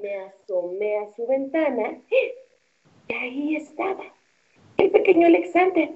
[0.00, 4.04] Me asomé a su ventana y ahí estaba
[4.76, 5.90] el pequeño Alexander.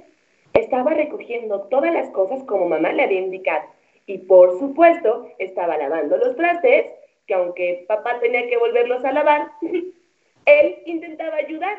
[0.54, 3.62] Estaba recogiendo todas las cosas como mamá le había indicado.
[4.06, 6.86] Y por supuesto, estaba lavando los trastes,
[7.26, 9.52] que aunque papá tenía que volverlos a lavar,
[10.46, 11.78] él intentaba ayudar.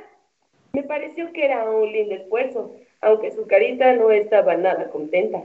[0.72, 5.44] Me pareció que era un lindo esfuerzo, aunque su carita no estaba nada contenta.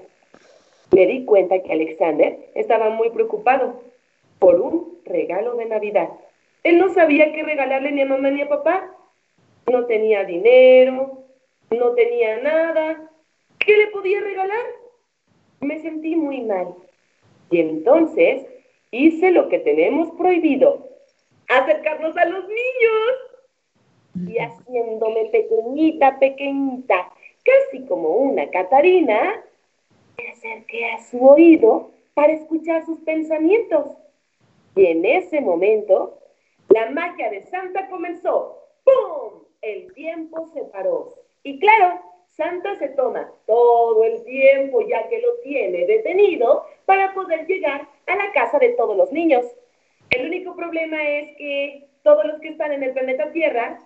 [0.95, 3.83] Me di cuenta que Alexander estaba muy preocupado
[4.39, 6.09] por un regalo de Navidad.
[6.69, 8.95] Él no sabía qué regalarle ni a mamá ni a papá.
[9.73, 11.25] No tenía dinero,
[11.71, 13.11] no tenía nada.
[13.59, 14.67] ¿Qué le podía regalar?
[15.63, 16.75] Me sentí muy mal.
[17.51, 18.47] Y entonces
[18.91, 20.87] hice lo que tenemos prohibido,
[21.49, 24.29] acercarnos a los niños.
[24.31, 27.11] Y haciéndome pequeñita, pequeñita,
[27.45, 29.43] casi como una Catarina,
[30.19, 33.87] me acerqué a su oído para escuchar sus pensamientos.
[34.77, 36.18] Y en ese momento,
[36.69, 38.59] la magia de Santa comenzó.
[38.85, 39.45] ¡Pum!
[39.61, 41.17] El tiempo se paró.
[41.43, 47.47] Y claro, Santa se toma todo el tiempo, ya que lo tiene detenido, para poder
[47.47, 49.45] llegar a la casa de todos los niños.
[50.11, 53.79] El único problema es que todos los que están en el planeta Tierra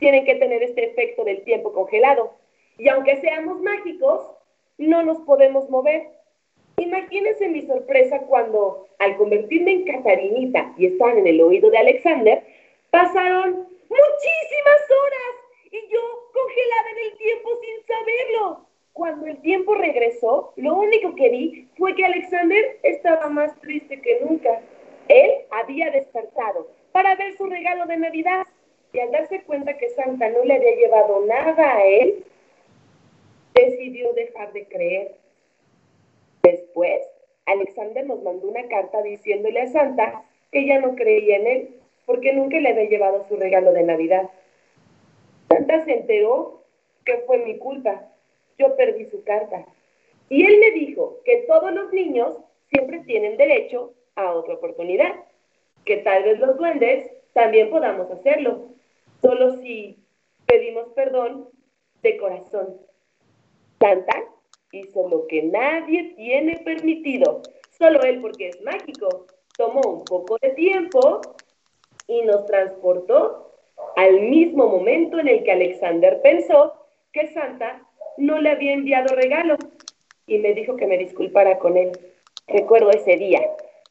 [0.00, 2.34] tienen que tener este efecto del tiempo congelado.
[2.78, 4.30] Y aunque seamos mágicos,
[4.78, 6.15] no nos podemos mover.
[6.78, 12.42] Imagínense mi sorpresa cuando, al convertirme en Catarinita y estar en el oído de Alexander,
[12.90, 15.36] pasaron muchísimas horas
[15.70, 16.00] y yo
[16.32, 18.66] congelada en el tiempo sin saberlo.
[18.92, 24.20] Cuando el tiempo regresó, lo único que vi fue que Alexander estaba más triste que
[24.20, 24.60] nunca.
[25.08, 28.46] Él había despertado para ver su regalo de Navidad
[28.92, 32.24] y al darse cuenta que Santa no le había llevado nada a él,
[33.54, 35.25] decidió dejar de creer.
[36.46, 37.02] Después,
[37.46, 42.32] Alexander nos mandó una carta diciéndole a Santa que ya no creía en él porque
[42.32, 44.30] nunca le había llevado su regalo de Navidad.
[45.48, 46.62] Santa se enteró
[47.04, 48.12] que fue mi culpa.
[48.58, 49.66] Yo perdí su carta.
[50.28, 52.36] Y él me dijo que todos los niños
[52.70, 55.16] siempre tienen derecho a otra oportunidad.
[55.84, 58.68] Que tal vez los duendes también podamos hacerlo.
[59.20, 59.98] Solo si
[60.46, 61.48] pedimos perdón
[62.02, 62.76] de corazón.
[63.80, 64.35] Santa
[64.80, 67.42] hizo lo que nadie tiene permitido.
[67.78, 71.20] Solo él, porque es mágico, tomó un poco de tiempo
[72.08, 73.52] y nos transportó
[73.96, 76.74] al mismo momento en el que Alexander pensó
[77.12, 77.82] que Santa
[78.16, 79.56] no le había enviado regalo
[80.26, 81.92] y me dijo que me disculpara con él.
[82.46, 83.40] Recuerdo ese día.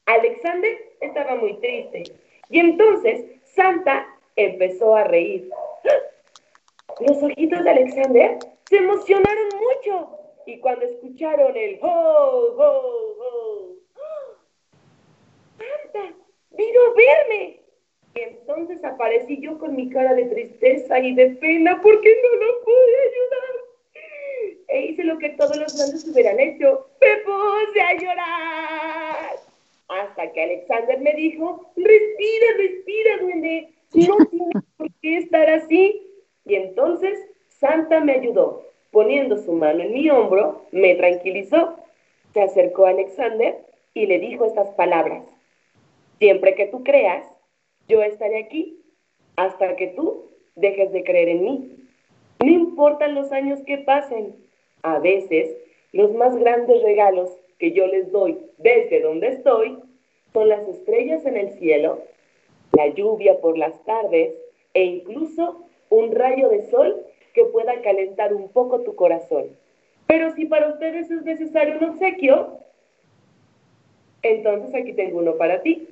[0.05, 0.71] Alexander
[1.01, 2.03] estaba muy triste
[2.49, 5.49] y entonces Santa empezó a reír.
[6.99, 8.37] Los ojitos de Alexander
[8.69, 13.75] se emocionaron mucho y cuando escucharon el ho, ho, ho,
[15.57, 16.15] ¡Santa!
[16.51, 17.59] ¡Vino a verme!
[18.15, 22.61] Y entonces aparecí yo con mi cara de tristeza y de pena porque no lo
[22.63, 23.65] pude ayudar.
[24.67, 26.87] E hice lo que todos los grandes hubieran hecho.
[27.01, 29.35] ¡Me puse a llorar!
[29.87, 36.01] Hasta que Alexander me dijo, respira, respira, duende, no tienes por qué estar así.
[36.45, 41.75] Y entonces Santa me ayudó, poniendo su mano en mi hombro, me tranquilizó.
[42.33, 43.57] Se acercó a Alexander
[43.93, 45.25] y le dijo estas palabras.
[46.17, 47.27] Siempre que tú creas,
[47.89, 48.79] yo estaré aquí
[49.35, 51.75] hasta que tú dejes de creer en mí.
[52.39, 54.33] No importan los años que pasen.
[54.81, 55.57] A veces,
[55.91, 59.77] los más grandes regalos que yo les doy desde donde estoy
[60.31, 62.01] son las estrellas en el cielo,
[62.71, 64.35] la lluvia por las tardes
[64.73, 69.45] e incluso un rayo de sol que pueda calentar un poco tu corazón.
[70.07, 72.59] Pero si para ustedes es necesario un obsequio,
[74.23, 75.89] entonces aquí tengo uno para ti.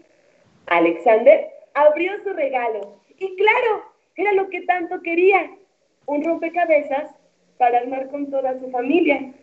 [0.67, 3.83] Alexander abrió su regalo y claro,
[4.15, 5.51] era lo que tanto quería,
[6.05, 7.13] un rompecabezas
[7.57, 9.33] para armar con toda su familia.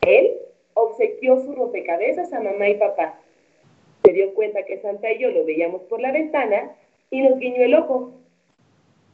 [0.00, 0.32] Él
[0.74, 3.20] obsequió su rompecabezas a mamá y papá.
[4.04, 6.72] Se dio cuenta que Santa y yo lo veíamos por la ventana
[7.10, 8.12] y nos guiñó el ojo.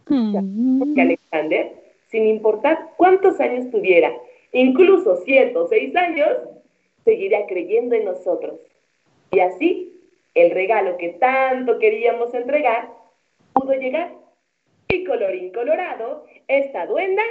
[0.08, 0.78] Mm.
[0.78, 1.83] Porque Alexander,
[2.14, 4.16] sin importar cuántos años tuviera,
[4.52, 6.28] incluso siete o seis años,
[7.04, 8.60] seguiría creyendo en nosotros.
[9.32, 10.00] Y así,
[10.34, 12.88] el regalo que tanto queríamos entregar
[13.52, 14.12] pudo llegar.
[14.86, 17.24] Y colorín colorado, esta duenda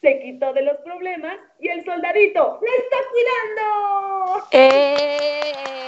[0.00, 4.46] se quitó de los problemas y el soldadito ¡la está cuidando!
[4.52, 5.87] ¡Eh!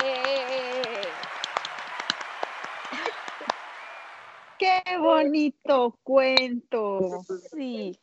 [4.60, 7.22] ¡Qué bonito cuento!
[7.50, 7.98] Sí.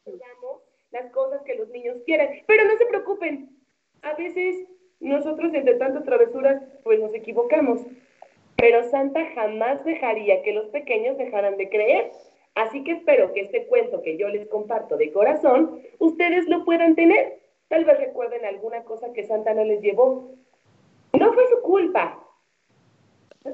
[0.90, 2.44] Las cosas que los niños quieren.
[2.48, 3.56] Pero no se preocupen.
[4.02, 4.68] A veces
[5.00, 7.82] nosotros entre tantas travesuras pues nos equivocamos.
[8.56, 12.12] Pero Santa jamás dejaría que los pequeños dejaran de creer.
[12.56, 16.96] Así que espero que este cuento que yo les comparto de corazón, ustedes lo puedan
[16.96, 17.40] tener.
[17.68, 20.32] Tal vez recuerden alguna cosa que Santa no les llevó.
[21.14, 22.20] No fue su culpa.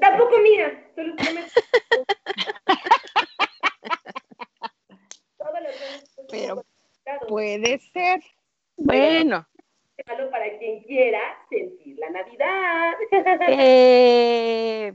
[0.00, 0.88] Tampoco mía.
[0.94, 1.14] Solo
[6.30, 6.64] Pero
[7.28, 8.22] puede ser.
[8.76, 9.46] Bueno.
[10.06, 12.92] Para quien quiera sentir la Navidad.
[13.48, 14.92] Eh,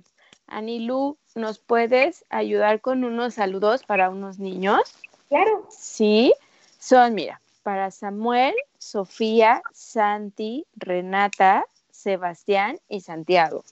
[0.47, 4.81] Anilu, ¿nos puedes ayudar con unos saludos para unos niños?
[5.29, 5.67] Claro.
[5.69, 6.33] Sí,
[6.79, 13.63] son, mira, para Samuel, Sofía, Santi, Renata, Sebastián y Santiago.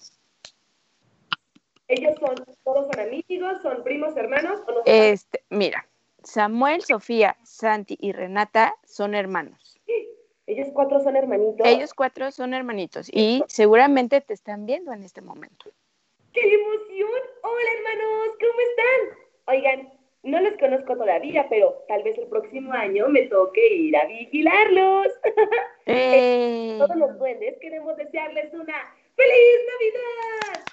[1.88, 4.60] ¿Ellos son, todos son amigos, son primos, hermanos?
[4.68, 5.88] O no este, mira,
[6.28, 9.80] Samuel, Sofía, Santi y Renata son hermanos.
[10.46, 11.66] ¿Ellos cuatro son hermanitos?
[11.66, 15.72] Ellos cuatro son hermanitos y seguramente te están viendo en este momento.
[16.34, 17.22] ¡Qué emoción!
[17.44, 19.18] Hola hermanos, ¿cómo están?
[19.48, 24.06] Oigan, no los conozco todavía, pero tal vez el próximo año me toque ir a
[24.06, 25.08] vigilarlos.
[25.90, 26.76] Eh.
[26.80, 28.76] Todos los duendes queremos desearles una
[29.16, 30.66] ¡Feliz Navidad!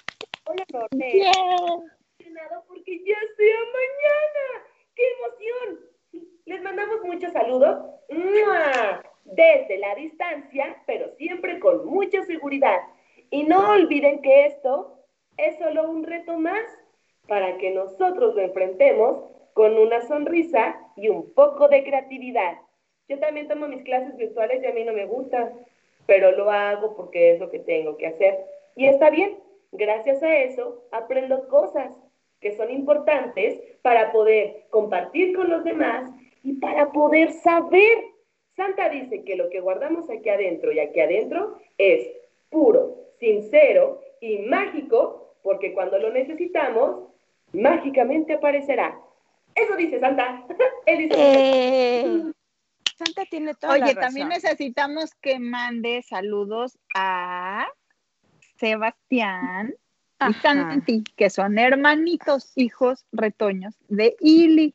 [0.43, 1.11] Hola, Norte.
[1.13, 1.31] Yeah.
[2.67, 4.74] Porque ya sea mañana.
[4.95, 5.79] ¡Qué emoción!
[6.45, 7.85] Les mandamos muchos saludos
[9.25, 12.79] desde la distancia, pero siempre con mucha seguridad.
[13.29, 14.99] Y no olviden que esto
[15.37, 16.63] es solo un reto más
[17.27, 22.59] para que nosotros lo enfrentemos con una sonrisa y un poco de creatividad.
[23.07, 25.51] Yo también tomo mis clases virtuales y a mí no me gusta,
[26.05, 28.45] pero lo hago porque es lo que tengo que hacer.
[28.75, 29.39] Y está bien,
[29.71, 31.89] gracias a eso aprendo cosas
[32.45, 36.11] que son importantes para poder compartir con los demás
[36.43, 38.05] y para poder saber.
[38.55, 42.07] Santa dice que lo que guardamos aquí adentro y aquí adentro es
[42.51, 47.09] puro, sincero y mágico porque cuando lo necesitamos,
[47.51, 48.95] mágicamente aparecerá.
[49.55, 50.45] Eso dice Santa.
[50.85, 52.21] Eh,
[52.95, 57.67] Santa tiene toda Oye, también necesitamos que mande saludos a
[58.59, 59.73] Sebastián
[60.19, 64.73] y Santi, que son hermanitos, hijos retoños de Ili.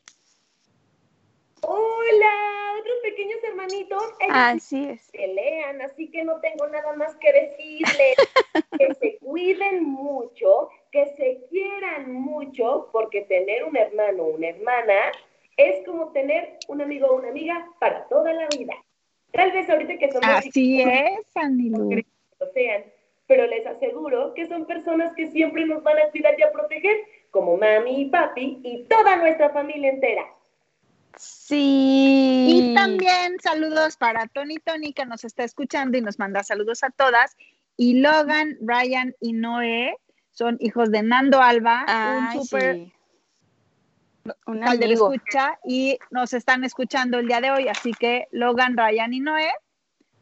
[1.61, 4.03] Hola, otros pequeños hermanitos.
[4.29, 5.09] Así es.
[5.11, 8.15] Pelean, así que no tengo nada más que decirles.
[8.79, 15.11] que se cuiden mucho, que se quieran mucho, porque tener un hermano o una hermana
[15.57, 18.73] es como tener un amigo o una amiga para toda la vida.
[19.31, 20.27] Tal vez ahorita que somos...
[20.27, 22.03] Así es, Anilu.
[22.53, 22.83] sean,
[23.31, 26.97] pero les aseguro que son personas que siempre nos van a cuidar y a proteger,
[27.29, 30.25] como mami y papi y toda nuestra familia entera.
[31.15, 32.47] Sí.
[32.49, 36.89] Y también saludos para Tony Tony que nos está escuchando y nos manda saludos a
[36.89, 37.37] todas.
[37.77, 39.95] Y Logan, Ryan y Noé
[40.31, 41.85] son hijos de Nando Alba,
[42.33, 42.93] un súper sí.
[44.45, 47.69] un escucha y nos están escuchando el día de hoy.
[47.69, 49.53] Así que Logan, Ryan y Noé,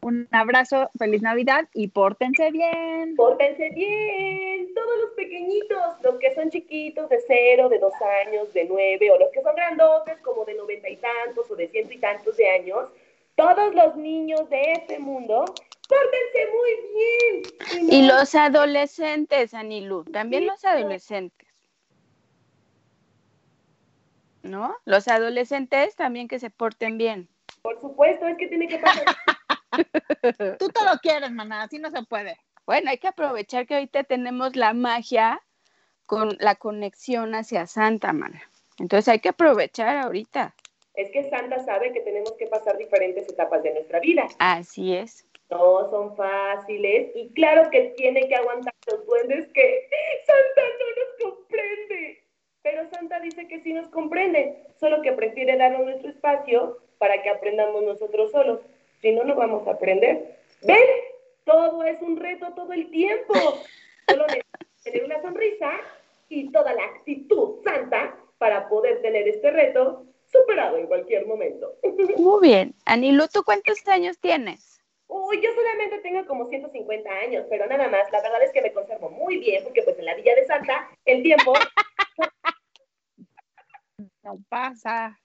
[0.02, 3.14] Un abrazo, feliz Navidad y pórtense bien.
[3.16, 7.92] Pórtense bien, todos los pequeñitos, los que son chiquitos de cero, de dos
[8.26, 11.68] años, de nueve, o los que son grandotes como de noventa y tantos o de
[11.68, 12.88] ciento y tantos de años,
[13.34, 15.44] todos los niños de este mundo,
[15.88, 17.92] pórtense muy bien.
[17.92, 21.48] Y, los adolescentes, Anilu, también los adolescentes.
[24.42, 24.74] ¿No?
[24.86, 27.28] Los adolescentes también que se porten bien.
[27.60, 29.04] Por supuesto, es que tiene que pasar.
[30.58, 32.38] Tú te lo quieres, maná, así no se puede.
[32.66, 35.40] Bueno, hay que aprovechar que ahorita tenemos la magia
[36.06, 38.42] con la conexión hacia Santa, mana.
[38.78, 40.54] Entonces hay que aprovechar ahorita.
[40.94, 44.26] Es que Santa sabe que tenemos que pasar diferentes etapas de nuestra vida.
[44.38, 45.26] Así es.
[45.50, 49.88] No son fáciles y claro que tiene que aguantar los duendes que
[50.26, 52.24] Santa no nos comprende.
[52.62, 57.30] Pero Santa dice que sí nos comprende, solo que prefiere darnos nuestro espacio para que
[57.30, 58.60] aprendamos nosotros solos.
[59.00, 60.38] Si no, no vamos a aprender.
[60.62, 60.78] ¿Ven?
[61.44, 63.34] Todo es un reto todo el tiempo.
[64.08, 65.70] Solo necesitamos tener una sonrisa
[66.28, 71.76] y toda la actitud santa para poder tener este reto superado en cualquier momento.
[72.16, 72.74] Muy bien.
[72.84, 74.80] Anilu, ¿tú cuántos años tienes?
[75.08, 78.10] Uy, yo solamente tengo como 150 años, pero nada más.
[78.12, 80.88] La verdad es que me conservo muy bien porque pues en la Villa de Santa
[81.04, 81.52] el tiempo...
[84.22, 85.18] no pasa.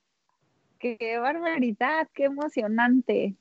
[0.80, 3.36] Qué barbaridad, qué emocionante.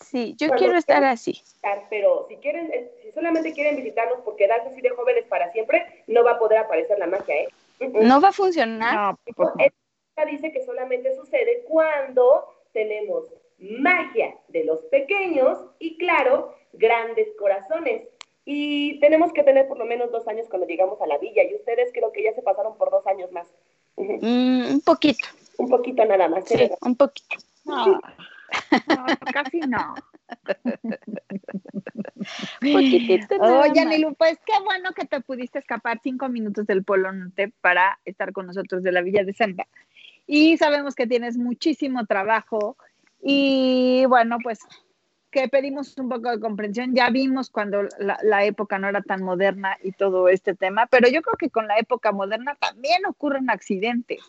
[0.00, 1.42] Sí, yo quiero estar así.
[1.90, 6.04] Pero si quieren, eh, si solamente quieren visitarnos por quedarse así de jóvenes para siempre,
[6.06, 7.48] no va a poder aparecer la magia, ¿eh?
[7.80, 9.16] No va a funcionar.
[9.36, 9.52] No,
[10.30, 13.24] dice que solamente sucede cuando tenemos
[13.58, 18.08] magia de los pequeños y, claro, grandes corazones.
[18.44, 21.42] Y tenemos que tener por lo menos dos años cuando llegamos a la villa.
[21.44, 23.48] Y ustedes creo que ya se pasaron por dos años más.
[23.96, 25.26] Mm, un poquito.
[25.56, 26.44] Un poquito nada más.
[26.48, 27.36] Sí, un poquito.
[28.88, 29.06] No.
[29.32, 29.94] casi no.
[33.40, 37.98] Oye, Nilu, pues qué bueno que te pudiste escapar cinco minutos del Polo Norte para
[38.04, 39.66] estar con nosotros de la Villa de Santa.
[40.26, 42.76] Y sabemos que tienes muchísimo trabajo
[43.22, 44.60] y bueno, pues
[45.30, 46.94] que pedimos un poco de comprensión.
[46.94, 51.08] Ya vimos cuando la, la, época no era tan moderna y todo este tema, pero
[51.08, 54.20] yo creo que con la época moderna también ocurren accidentes.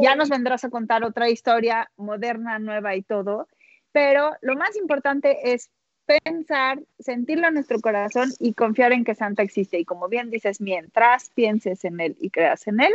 [0.00, 3.48] Ya nos vendrás a contar otra historia moderna, nueva y todo,
[3.92, 5.70] pero lo más importante es
[6.06, 9.78] pensar, sentirlo en nuestro corazón y confiar en que Santa existe.
[9.78, 12.92] Y como bien dices, mientras pienses en él y creas en él.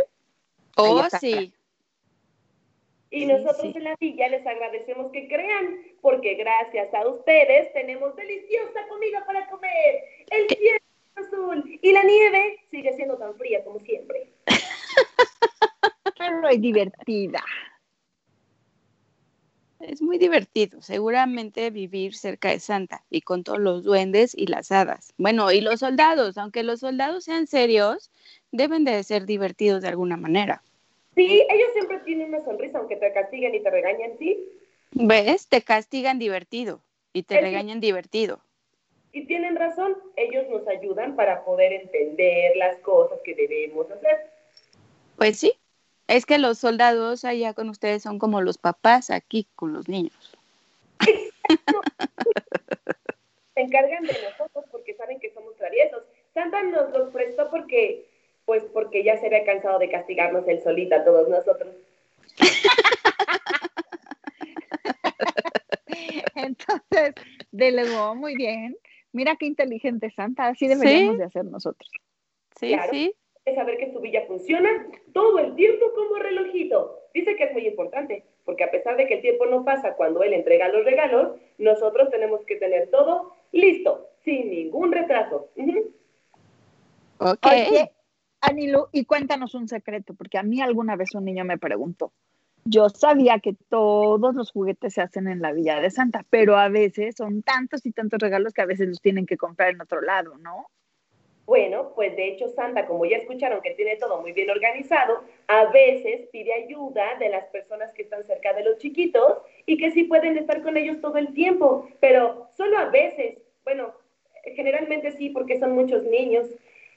[0.77, 1.53] Oh, sí.
[3.11, 8.87] Y nosotros en la villa les agradecemos que crean, porque gracias a ustedes tenemos deliciosa
[8.87, 10.03] comida para comer.
[10.29, 10.79] El cielo
[11.15, 14.29] azul y la nieve sigue siendo tan fría como siempre.
[16.17, 17.43] Pero es divertida
[19.79, 24.71] es muy divertido, seguramente vivir cerca de Santa y con todos los duendes y las
[24.71, 25.13] hadas.
[25.17, 28.11] Bueno, y los soldados, aunque los soldados sean serios,
[28.51, 30.61] deben de ser divertidos de alguna manera.
[31.15, 34.45] Sí, ellos siempre tienen una sonrisa, aunque te castiguen y te regañan, ¿sí?
[34.91, 35.47] ¿Ves?
[35.47, 36.81] Te castigan divertido
[37.13, 38.41] y te regañan divertido.
[39.11, 44.29] Y tienen razón, ellos nos ayudan para poder entender las cosas que debemos hacer.
[45.17, 45.53] Pues sí,
[46.09, 50.35] es que los soldados allá con ustedes son como los papás aquí con los niños.
[53.53, 56.01] Se encargan de nosotros porque saben que somos traviesos.
[56.33, 58.07] Santa nos los prestó porque,
[58.45, 61.75] pues porque ya se había cansado de castigarnos él solita a todos nosotros.
[66.35, 67.13] Entonces,
[67.51, 68.75] delegó muy bien.
[69.11, 71.91] Mira qué inteligente Santa, así deberíamos de hacer nosotros.
[72.57, 73.13] Sí, sí
[73.55, 76.99] saber que su villa funciona todo el tiempo como relojito.
[77.13, 80.23] Dice que es muy importante, porque a pesar de que el tiempo no pasa cuando
[80.23, 85.49] él entrega los regalos, nosotros tenemos que tener todo listo, sin ningún retraso.
[87.19, 87.47] Ok.
[88.41, 92.13] Anilu, y cuéntanos un secreto, porque a mí alguna vez un niño me preguntó.
[92.63, 96.69] Yo sabía que todos los juguetes se hacen en la Villa de Santa, pero a
[96.69, 100.01] veces son tantos y tantos regalos que a veces los tienen que comprar en otro
[100.01, 100.67] lado, ¿no?
[101.49, 105.65] Bueno, pues de hecho Santa, como ya escucharon que tiene todo muy bien organizado, a
[105.71, 110.03] veces pide ayuda de las personas que están cerca de los chiquitos y que sí
[110.03, 113.95] pueden estar con ellos todo el tiempo, pero solo a veces, bueno,
[114.55, 116.45] generalmente sí porque son muchos niños.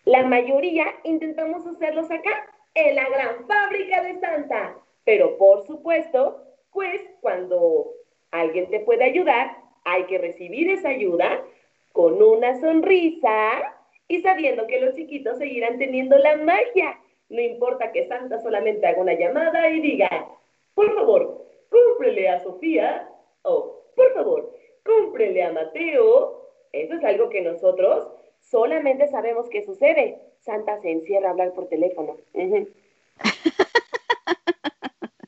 [0.05, 6.45] La mayoría intentamos hacerlos acá, en la gran fábrica de Santa, pero por supuesto,
[6.75, 7.95] pues cuando
[8.31, 11.43] alguien te puede ayudar, hay que recibir esa ayuda
[11.93, 13.79] con una sonrisa
[14.09, 16.99] y sabiendo que los chiquitos seguirán teniendo la magia.
[17.29, 20.29] No importa que Santa solamente haga una llamada y diga,
[20.75, 23.09] por favor, cúmplele a Sofía,
[23.43, 24.53] o por favor,
[24.85, 26.51] cómprele a Mateo.
[26.73, 28.09] Eso es algo que nosotros
[28.41, 30.21] solamente sabemos que sucede.
[30.41, 32.17] Santa se encierra a hablar por teléfono.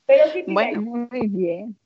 [0.07, 1.77] Pero sí, bueno, muy bien.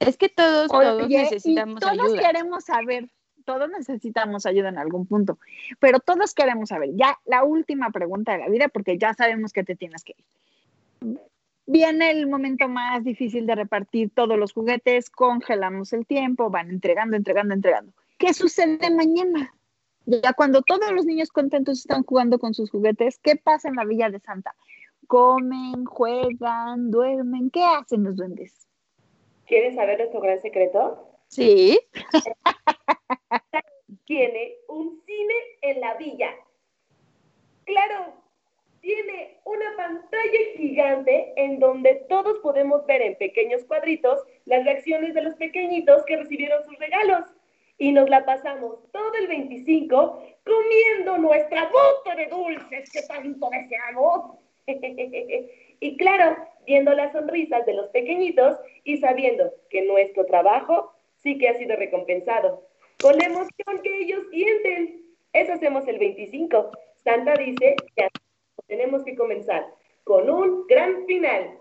[0.00, 3.08] Es que todos, todos necesitamos todos queremos saber,
[3.42, 5.38] todos necesitamos ayuda en algún punto,
[5.78, 9.64] pero todos queremos saber, ya la última pregunta de la vida, porque ya sabemos que
[9.64, 11.18] te tienes que ir.
[11.66, 17.16] Viene el momento más difícil de repartir todos los juguetes, congelamos el tiempo, van entregando,
[17.16, 17.92] entregando, entregando.
[18.18, 19.54] ¿Qué sucede mañana?
[20.06, 23.84] Ya cuando todos los niños contentos están jugando con sus juguetes, ¿qué pasa en la
[23.84, 24.54] Villa de Santa?
[25.06, 28.66] Comen, juegan, duermen, ¿qué hacen los duendes?
[29.46, 31.11] ¿Quieren saber nuestro gran secreto?
[31.32, 31.80] Sí.
[34.04, 36.30] Tiene un cine en la villa.
[37.64, 38.12] Claro,
[38.82, 45.22] tiene una pantalla gigante en donde todos podemos ver en pequeños cuadritos las reacciones de
[45.22, 47.24] los pequeñitos que recibieron sus regalos.
[47.78, 54.36] Y nos la pasamos todo el 25 comiendo nuestra bota de dulces que tanto deseamos.
[54.66, 60.92] y claro, viendo las sonrisas de los pequeñitos y sabiendo que nuestro trabajo
[61.22, 62.66] sí que ha sido recompensado.
[63.00, 65.02] Con la emoción que ellos sienten.
[65.32, 66.70] Eso hacemos el 25.
[67.02, 68.08] Santa dice que
[68.66, 69.66] tenemos que comenzar
[70.04, 71.58] con un gran final.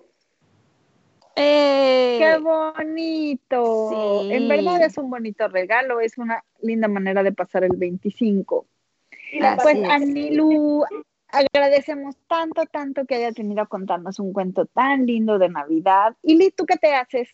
[1.35, 2.17] ¡Eh!
[2.19, 4.29] ¡Qué bonito!
[4.29, 8.65] En verdad es un bonito regalo, es una linda manera de pasar el 25.
[9.63, 10.83] Pues Anilu,
[11.29, 16.15] agradecemos tanto, tanto que haya tenido a contarnos un cuento tan lindo de Navidad.
[16.21, 17.29] Y Liz, ¿tú qué te haces?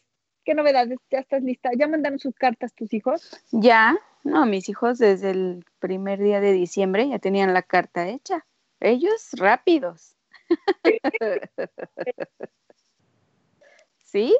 [0.47, 0.97] ¿Qué novedades?
[1.11, 1.71] ¿Ya estás lista?
[1.77, 3.37] ¿Ya mandaron sus cartas tus hijos?
[3.51, 8.45] Ya, no, mis hijos desde el primer día de diciembre ya tenían la carta hecha.
[8.79, 10.15] Ellos rápidos.
[14.05, 14.37] ¿Sí?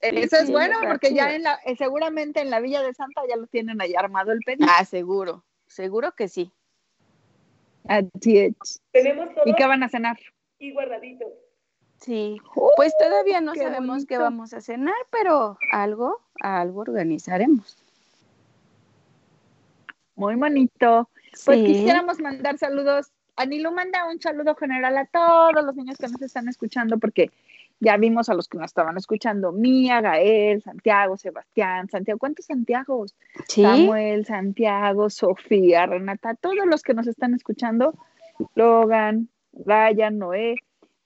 [0.00, 3.36] Eso es bueno porque ya en la, eh, seguramente en la Villa de Santa ya
[3.36, 4.66] lo tienen ahí armado el pedido.
[4.68, 6.50] Ah, seguro, seguro que sí.
[8.90, 10.18] Tenemos ¿Y qué van a cenar?
[10.58, 11.24] Y guardadito.
[12.00, 12.40] Sí,
[12.76, 17.76] pues todavía no sabemos qué vamos a cenar, pero algo, algo organizaremos.
[20.14, 21.08] Muy bonito.
[21.44, 23.12] Pues quisiéramos mandar saludos.
[23.36, 27.30] Anilu manda un saludo general a todos los niños que nos están escuchando, porque
[27.80, 33.14] ya vimos a los que nos estaban escuchando, Mía, Gael, Santiago, Sebastián, Santiago, ¿cuántos Santiagos?
[33.48, 37.94] Samuel, Santiago, Sofía, Renata, todos los que nos están escuchando,
[38.54, 40.56] Logan, Ryan, Noé,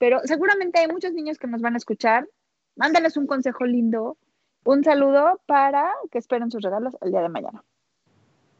[0.01, 2.27] pero seguramente hay muchos niños que nos van a escuchar.
[2.75, 4.17] Mándales un consejo lindo,
[4.63, 7.63] un saludo para que esperen sus regalos el día de mañana.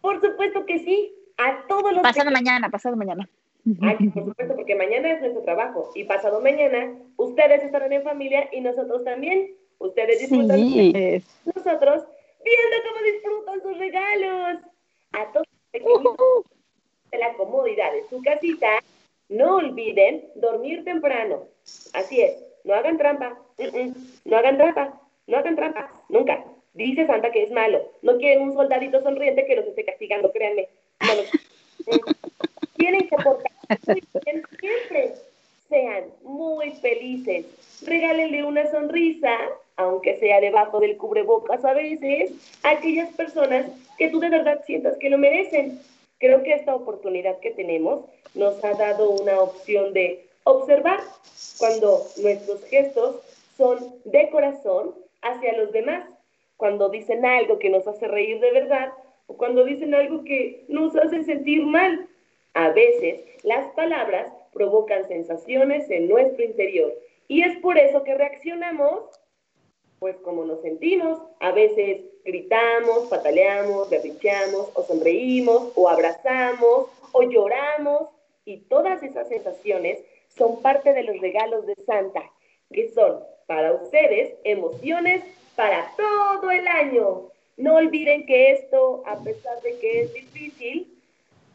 [0.02, 3.28] Por supuesto que sí, a todos los Pasado mañana, pasado mañana
[3.64, 8.62] por supuesto, porque mañana es nuestro trabajo y pasado mañana ustedes estarán en familia y
[8.62, 9.56] nosotros también.
[9.80, 12.06] Ustedes disfrutan, nosotros
[12.46, 14.62] viendo cómo disfrutan sus regalos.
[15.14, 16.46] A todos los
[17.10, 18.68] de la comodidad de su casita,
[19.32, 21.48] no olviden dormir temprano.
[21.94, 23.40] Así es, no hagan trampa,
[24.26, 26.46] no hagan trampa, no hagan trampa, nunca.
[26.74, 27.82] Dice Santa que es malo.
[28.02, 30.68] No quieren un soldadito sonriente que los esté castigando, créanme.
[32.78, 33.52] tienen que portar
[34.60, 35.14] siempre.
[35.70, 37.46] Sean muy felices.
[37.86, 39.38] Regálenle una sonrisa,
[39.78, 43.66] aunque sea debajo del cubrebocas a veces, a aquellas personas
[43.98, 45.80] que tú de verdad sientas que lo merecen.
[46.22, 48.06] Creo que esta oportunidad que tenemos
[48.36, 51.00] nos ha dado una opción de observar
[51.58, 53.16] cuando nuestros gestos
[53.58, 54.94] son de corazón
[55.24, 56.08] hacia los demás,
[56.58, 58.94] cuando dicen algo que nos hace reír de verdad
[59.26, 62.08] o cuando dicen algo que nos hace sentir mal.
[62.54, 66.94] A veces las palabras provocan sensaciones en nuestro interior
[67.28, 69.06] y es por eso que reaccionamos
[70.02, 71.22] pues como nos sentimos.
[71.40, 78.10] A veces gritamos, pataleamos, berricheamos o sonreímos o abrazamos o lloramos
[78.44, 80.00] y todas esas sensaciones
[80.36, 82.24] son parte de los regalos de Santa,
[82.72, 85.24] que son para ustedes emociones
[85.56, 87.28] para todo el año.
[87.58, 90.98] No olviden que esto, a pesar de que es difícil,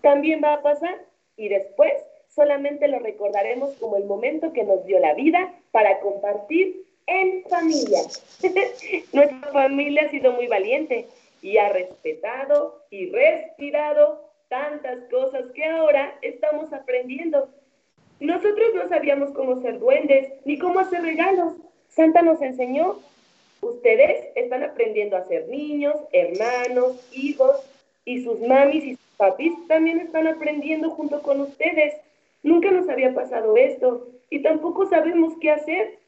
[0.03, 1.05] también va a pasar
[1.36, 1.94] y después
[2.28, 8.00] solamente lo recordaremos como el momento que nos dio la vida para compartir en familia.
[9.12, 11.09] Nuestra familia ha sido muy valiente
[11.42, 17.48] y ha respetado y respirado tantas cosas que ahora estamos aprendiendo.
[18.20, 21.54] Nosotros no sabíamos cómo ser duendes ni cómo hacer regalos.
[21.88, 22.98] Santa nos enseñó.
[23.61, 27.57] Ustedes están aprendiendo a ser niños, hermanos, hijos,
[28.04, 31.94] y sus mamis y papis también están aprendiendo junto con ustedes.
[32.42, 35.98] Nunca nos había pasado esto y tampoco sabemos qué hacer.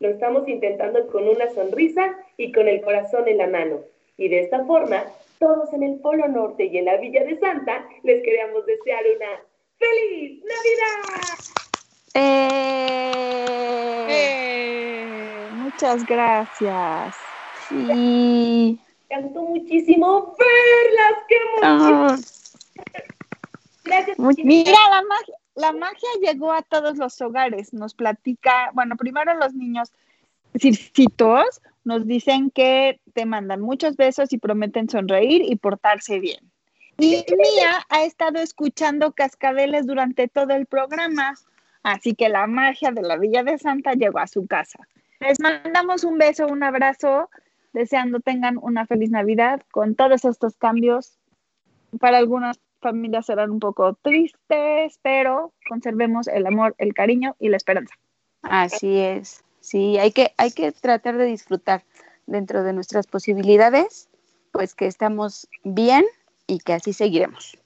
[0.00, 3.80] Lo estamos intentando con una sonrisa y con el corazón en la mano.
[4.16, 5.04] Y de esta forma,
[5.38, 9.26] todos en el Polo Norte y en la Villa de Santa les queríamos desear una
[9.78, 11.38] ¡Feliz Navidad!
[12.14, 12.48] ¡Eh!
[14.08, 15.48] ¡Eh!
[15.52, 17.14] Muchas gracias.
[17.68, 17.76] Sí.
[17.76, 21.22] Me encantó muchísimo verlas.
[21.28, 22.20] ¡Qué emoción!
[23.84, 24.18] Gracias.
[24.18, 27.72] Mira, la magia, la magia llegó a todos los hogares.
[27.72, 29.92] Nos platica, bueno, primero los niños
[30.54, 36.40] circitos nos dicen que te mandan muchos besos y prometen sonreír y portarse bien.
[36.98, 41.34] Y Mía ha estado escuchando cascabeles durante todo el programa,
[41.82, 44.86] así que la magia de la Villa de Santa llegó a su casa.
[45.20, 47.30] Les mandamos un beso, un abrazo,
[47.72, 51.18] deseando tengan una feliz Navidad con todos estos cambios.
[52.00, 57.56] Para algunas familias serán un poco tristes, pero conservemos el amor, el cariño y la
[57.56, 57.94] esperanza.
[58.42, 59.44] Así es.
[59.60, 61.84] Sí, hay que, hay que tratar de disfrutar
[62.26, 64.08] dentro de nuestras posibilidades,
[64.52, 66.04] pues que estamos bien
[66.46, 67.58] y que así seguiremos.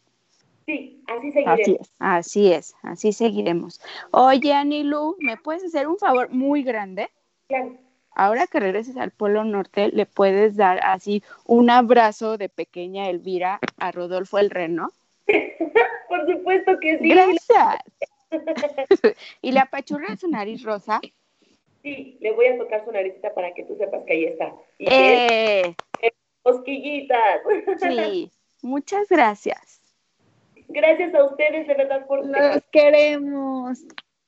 [0.67, 1.61] Sí, así seguiremos.
[1.61, 1.91] Así es.
[1.99, 3.81] Así es, así seguiremos.
[4.11, 7.11] Oye, Anilu, ¿me puedes hacer un favor muy grande?
[7.49, 7.77] Claro.
[8.15, 13.59] Ahora que regreses al Polo Norte, le puedes dar así un abrazo de pequeña Elvira
[13.79, 14.93] a Rodolfo el Reno.
[16.13, 17.09] Por supuesto que sí.
[17.09, 17.79] Gracias.
[19.43, 21.01] y le apachurra su nariz rosa.
[21.83, 24.53] Sí, le voy a tocar su naricita para que tú sepas que ahí está.
[24.79, 27.41] Y Eh, es cosquillitas.
[27.81, 28.31] sí,
[28.63, 29.81] muchas gracias.
[30.69, 33.79] Gracias a ustedes de verdad por Los queremos.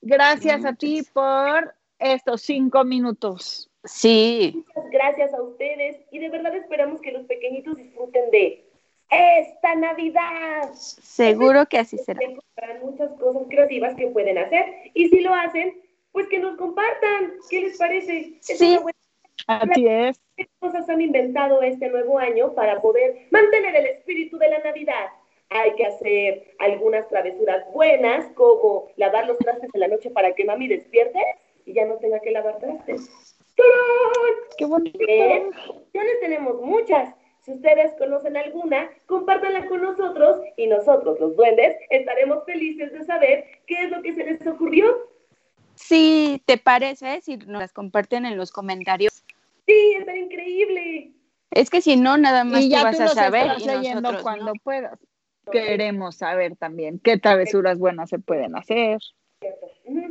[0.00, 3.70] Gracias a ti por estos cinco minutos.
[3.84, 8.64] Sí, Muchas gracias a ustedes y de verdad esperamos que los pequeñitos disfruten de
[9.10, 10.72] esta Navidad.
[10.74, 12.20] seguro que así será.
[12.82, 15.80] Muchas cosas creativas que pueden hacer y si lo hacen,
[16.12, 17.34] pues que nos compartan.
[17.50, 18.34] ¿Qué les parece?
[18.40, 18.78] Sí.
[19.46, 20.20] Así es.
[20.36, 25.08] ¿Qué cosas han inventado este nuevo año para poder mantener el espíritu de la Navidad?
[25.50, 30.44] Hay que hacer algunas travesuras buenas, como lavar los trastes en la noche para que
[30.44, 31.20] mami despierte
[31.66, 33.08] y ya no tenga que lavar trastes.
[33.56, 34.34] ¡Tarán!
[34.58, 34.98] Qué bonito.
[34.98, 35.50] Bien,
[35.92, 37.14] ya les tenemos muchas.
[37.44, 43.44] Si ustedes conocen alguna, compártanla con nosotros y nosotros, los duendes, estaremos felices de saber
[43.66, 44.86] qué es lo que se les ocurrió.
[45.74, 49.24] Sí, ¿te parece si nos las comparten en los comentarios?
[49.66, 51.12] Sí, está increíble.
[51.50, 53.62] Es que si no, nada más Y tú ya vas tú a los saber estás
[53.62, 54.52] y leyendo nosotros cuando no.
[54.62, 54.98] puedas.
[55.52, 58.98] Queremos saber también qué travesuras buenas se pueden hacer.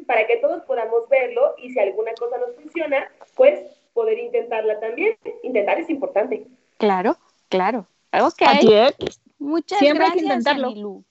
[0.06, 3.60] Para que todos podamos verlo y si alguna cosa nos funciona, pues
[3.94, 5.16] poder intentarla también.
[5.42, 6.46] Intentar es importante.
[6.78, 7.18] Claro,
[7.58, 7.88] claro.
[8.12, 8.42] Ok,
[9.40, 10.68] muchas Siempre hay que gracias, intentarlo.
[10.68, 11.04] Anilu.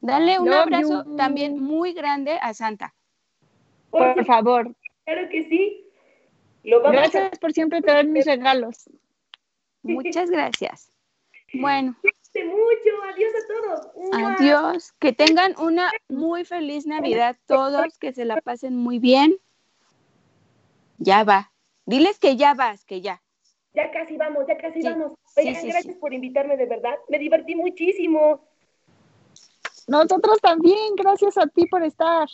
[0.00, 1.16] Dale un Love abrazo you.
[1.16, 2.94] también muy grande a Santa.
[3.90, 4.74] Por Por favor.
[5.04, 5.84] Claro que sí.
[6.64, 8.90] Lo vamos a Gracias por siempre traer mis regalos.
[9.82, 10.90] Muchas gracias.
[11.54, 13.02] Bueno, mucho.
[13.12, 14.38] Adiós a todos.
[14.38, 14.92] Adiós.
[14.98, 19.36] Que tengan una muy feliz Navidad todos, que se la pasen muy bien.
[20.98, 21.52] Ya va.
[21.84, 23.22] Diles que ya vas, que ya.
[23.76, 25.12] Ya casi vamos, ya casi Sí, vamos.
[25.26, 26.00] sí, sí, gracias sí.
[26.00, 26.94] por invitarme de verdad.
[27.08, 28.40] Me divertí muchísimo.
[29.86, 30.96] Nosotros también.
[30.96, 32.26] Gracias a ti por estar.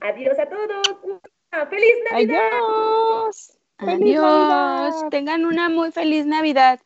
[0.00, 1.22] Adiós a todos.
[1.70, 2.40] ¡Feliz Navidad!
[2.52, 3.58] Adiós.
[3.78, 4.22] ¡Feliz Adiós.
[4.22, 5.08] Navidad!
[5.10, 6.78] Tengan una muy feliz Navidad.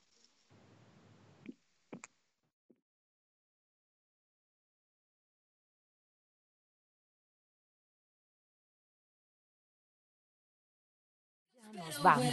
[12.02, 12.26] Vamos.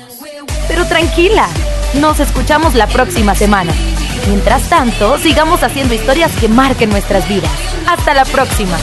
[0.67, 1.47] Pero tranquila,
[1.95, 3.73] nos escuchamos la próxima semana.
[4.27, 7.51] Mientras tanto, sigamos haciendo historias que marquen nuestras vidas.
[7.87, 8.77] Hasta la próxima.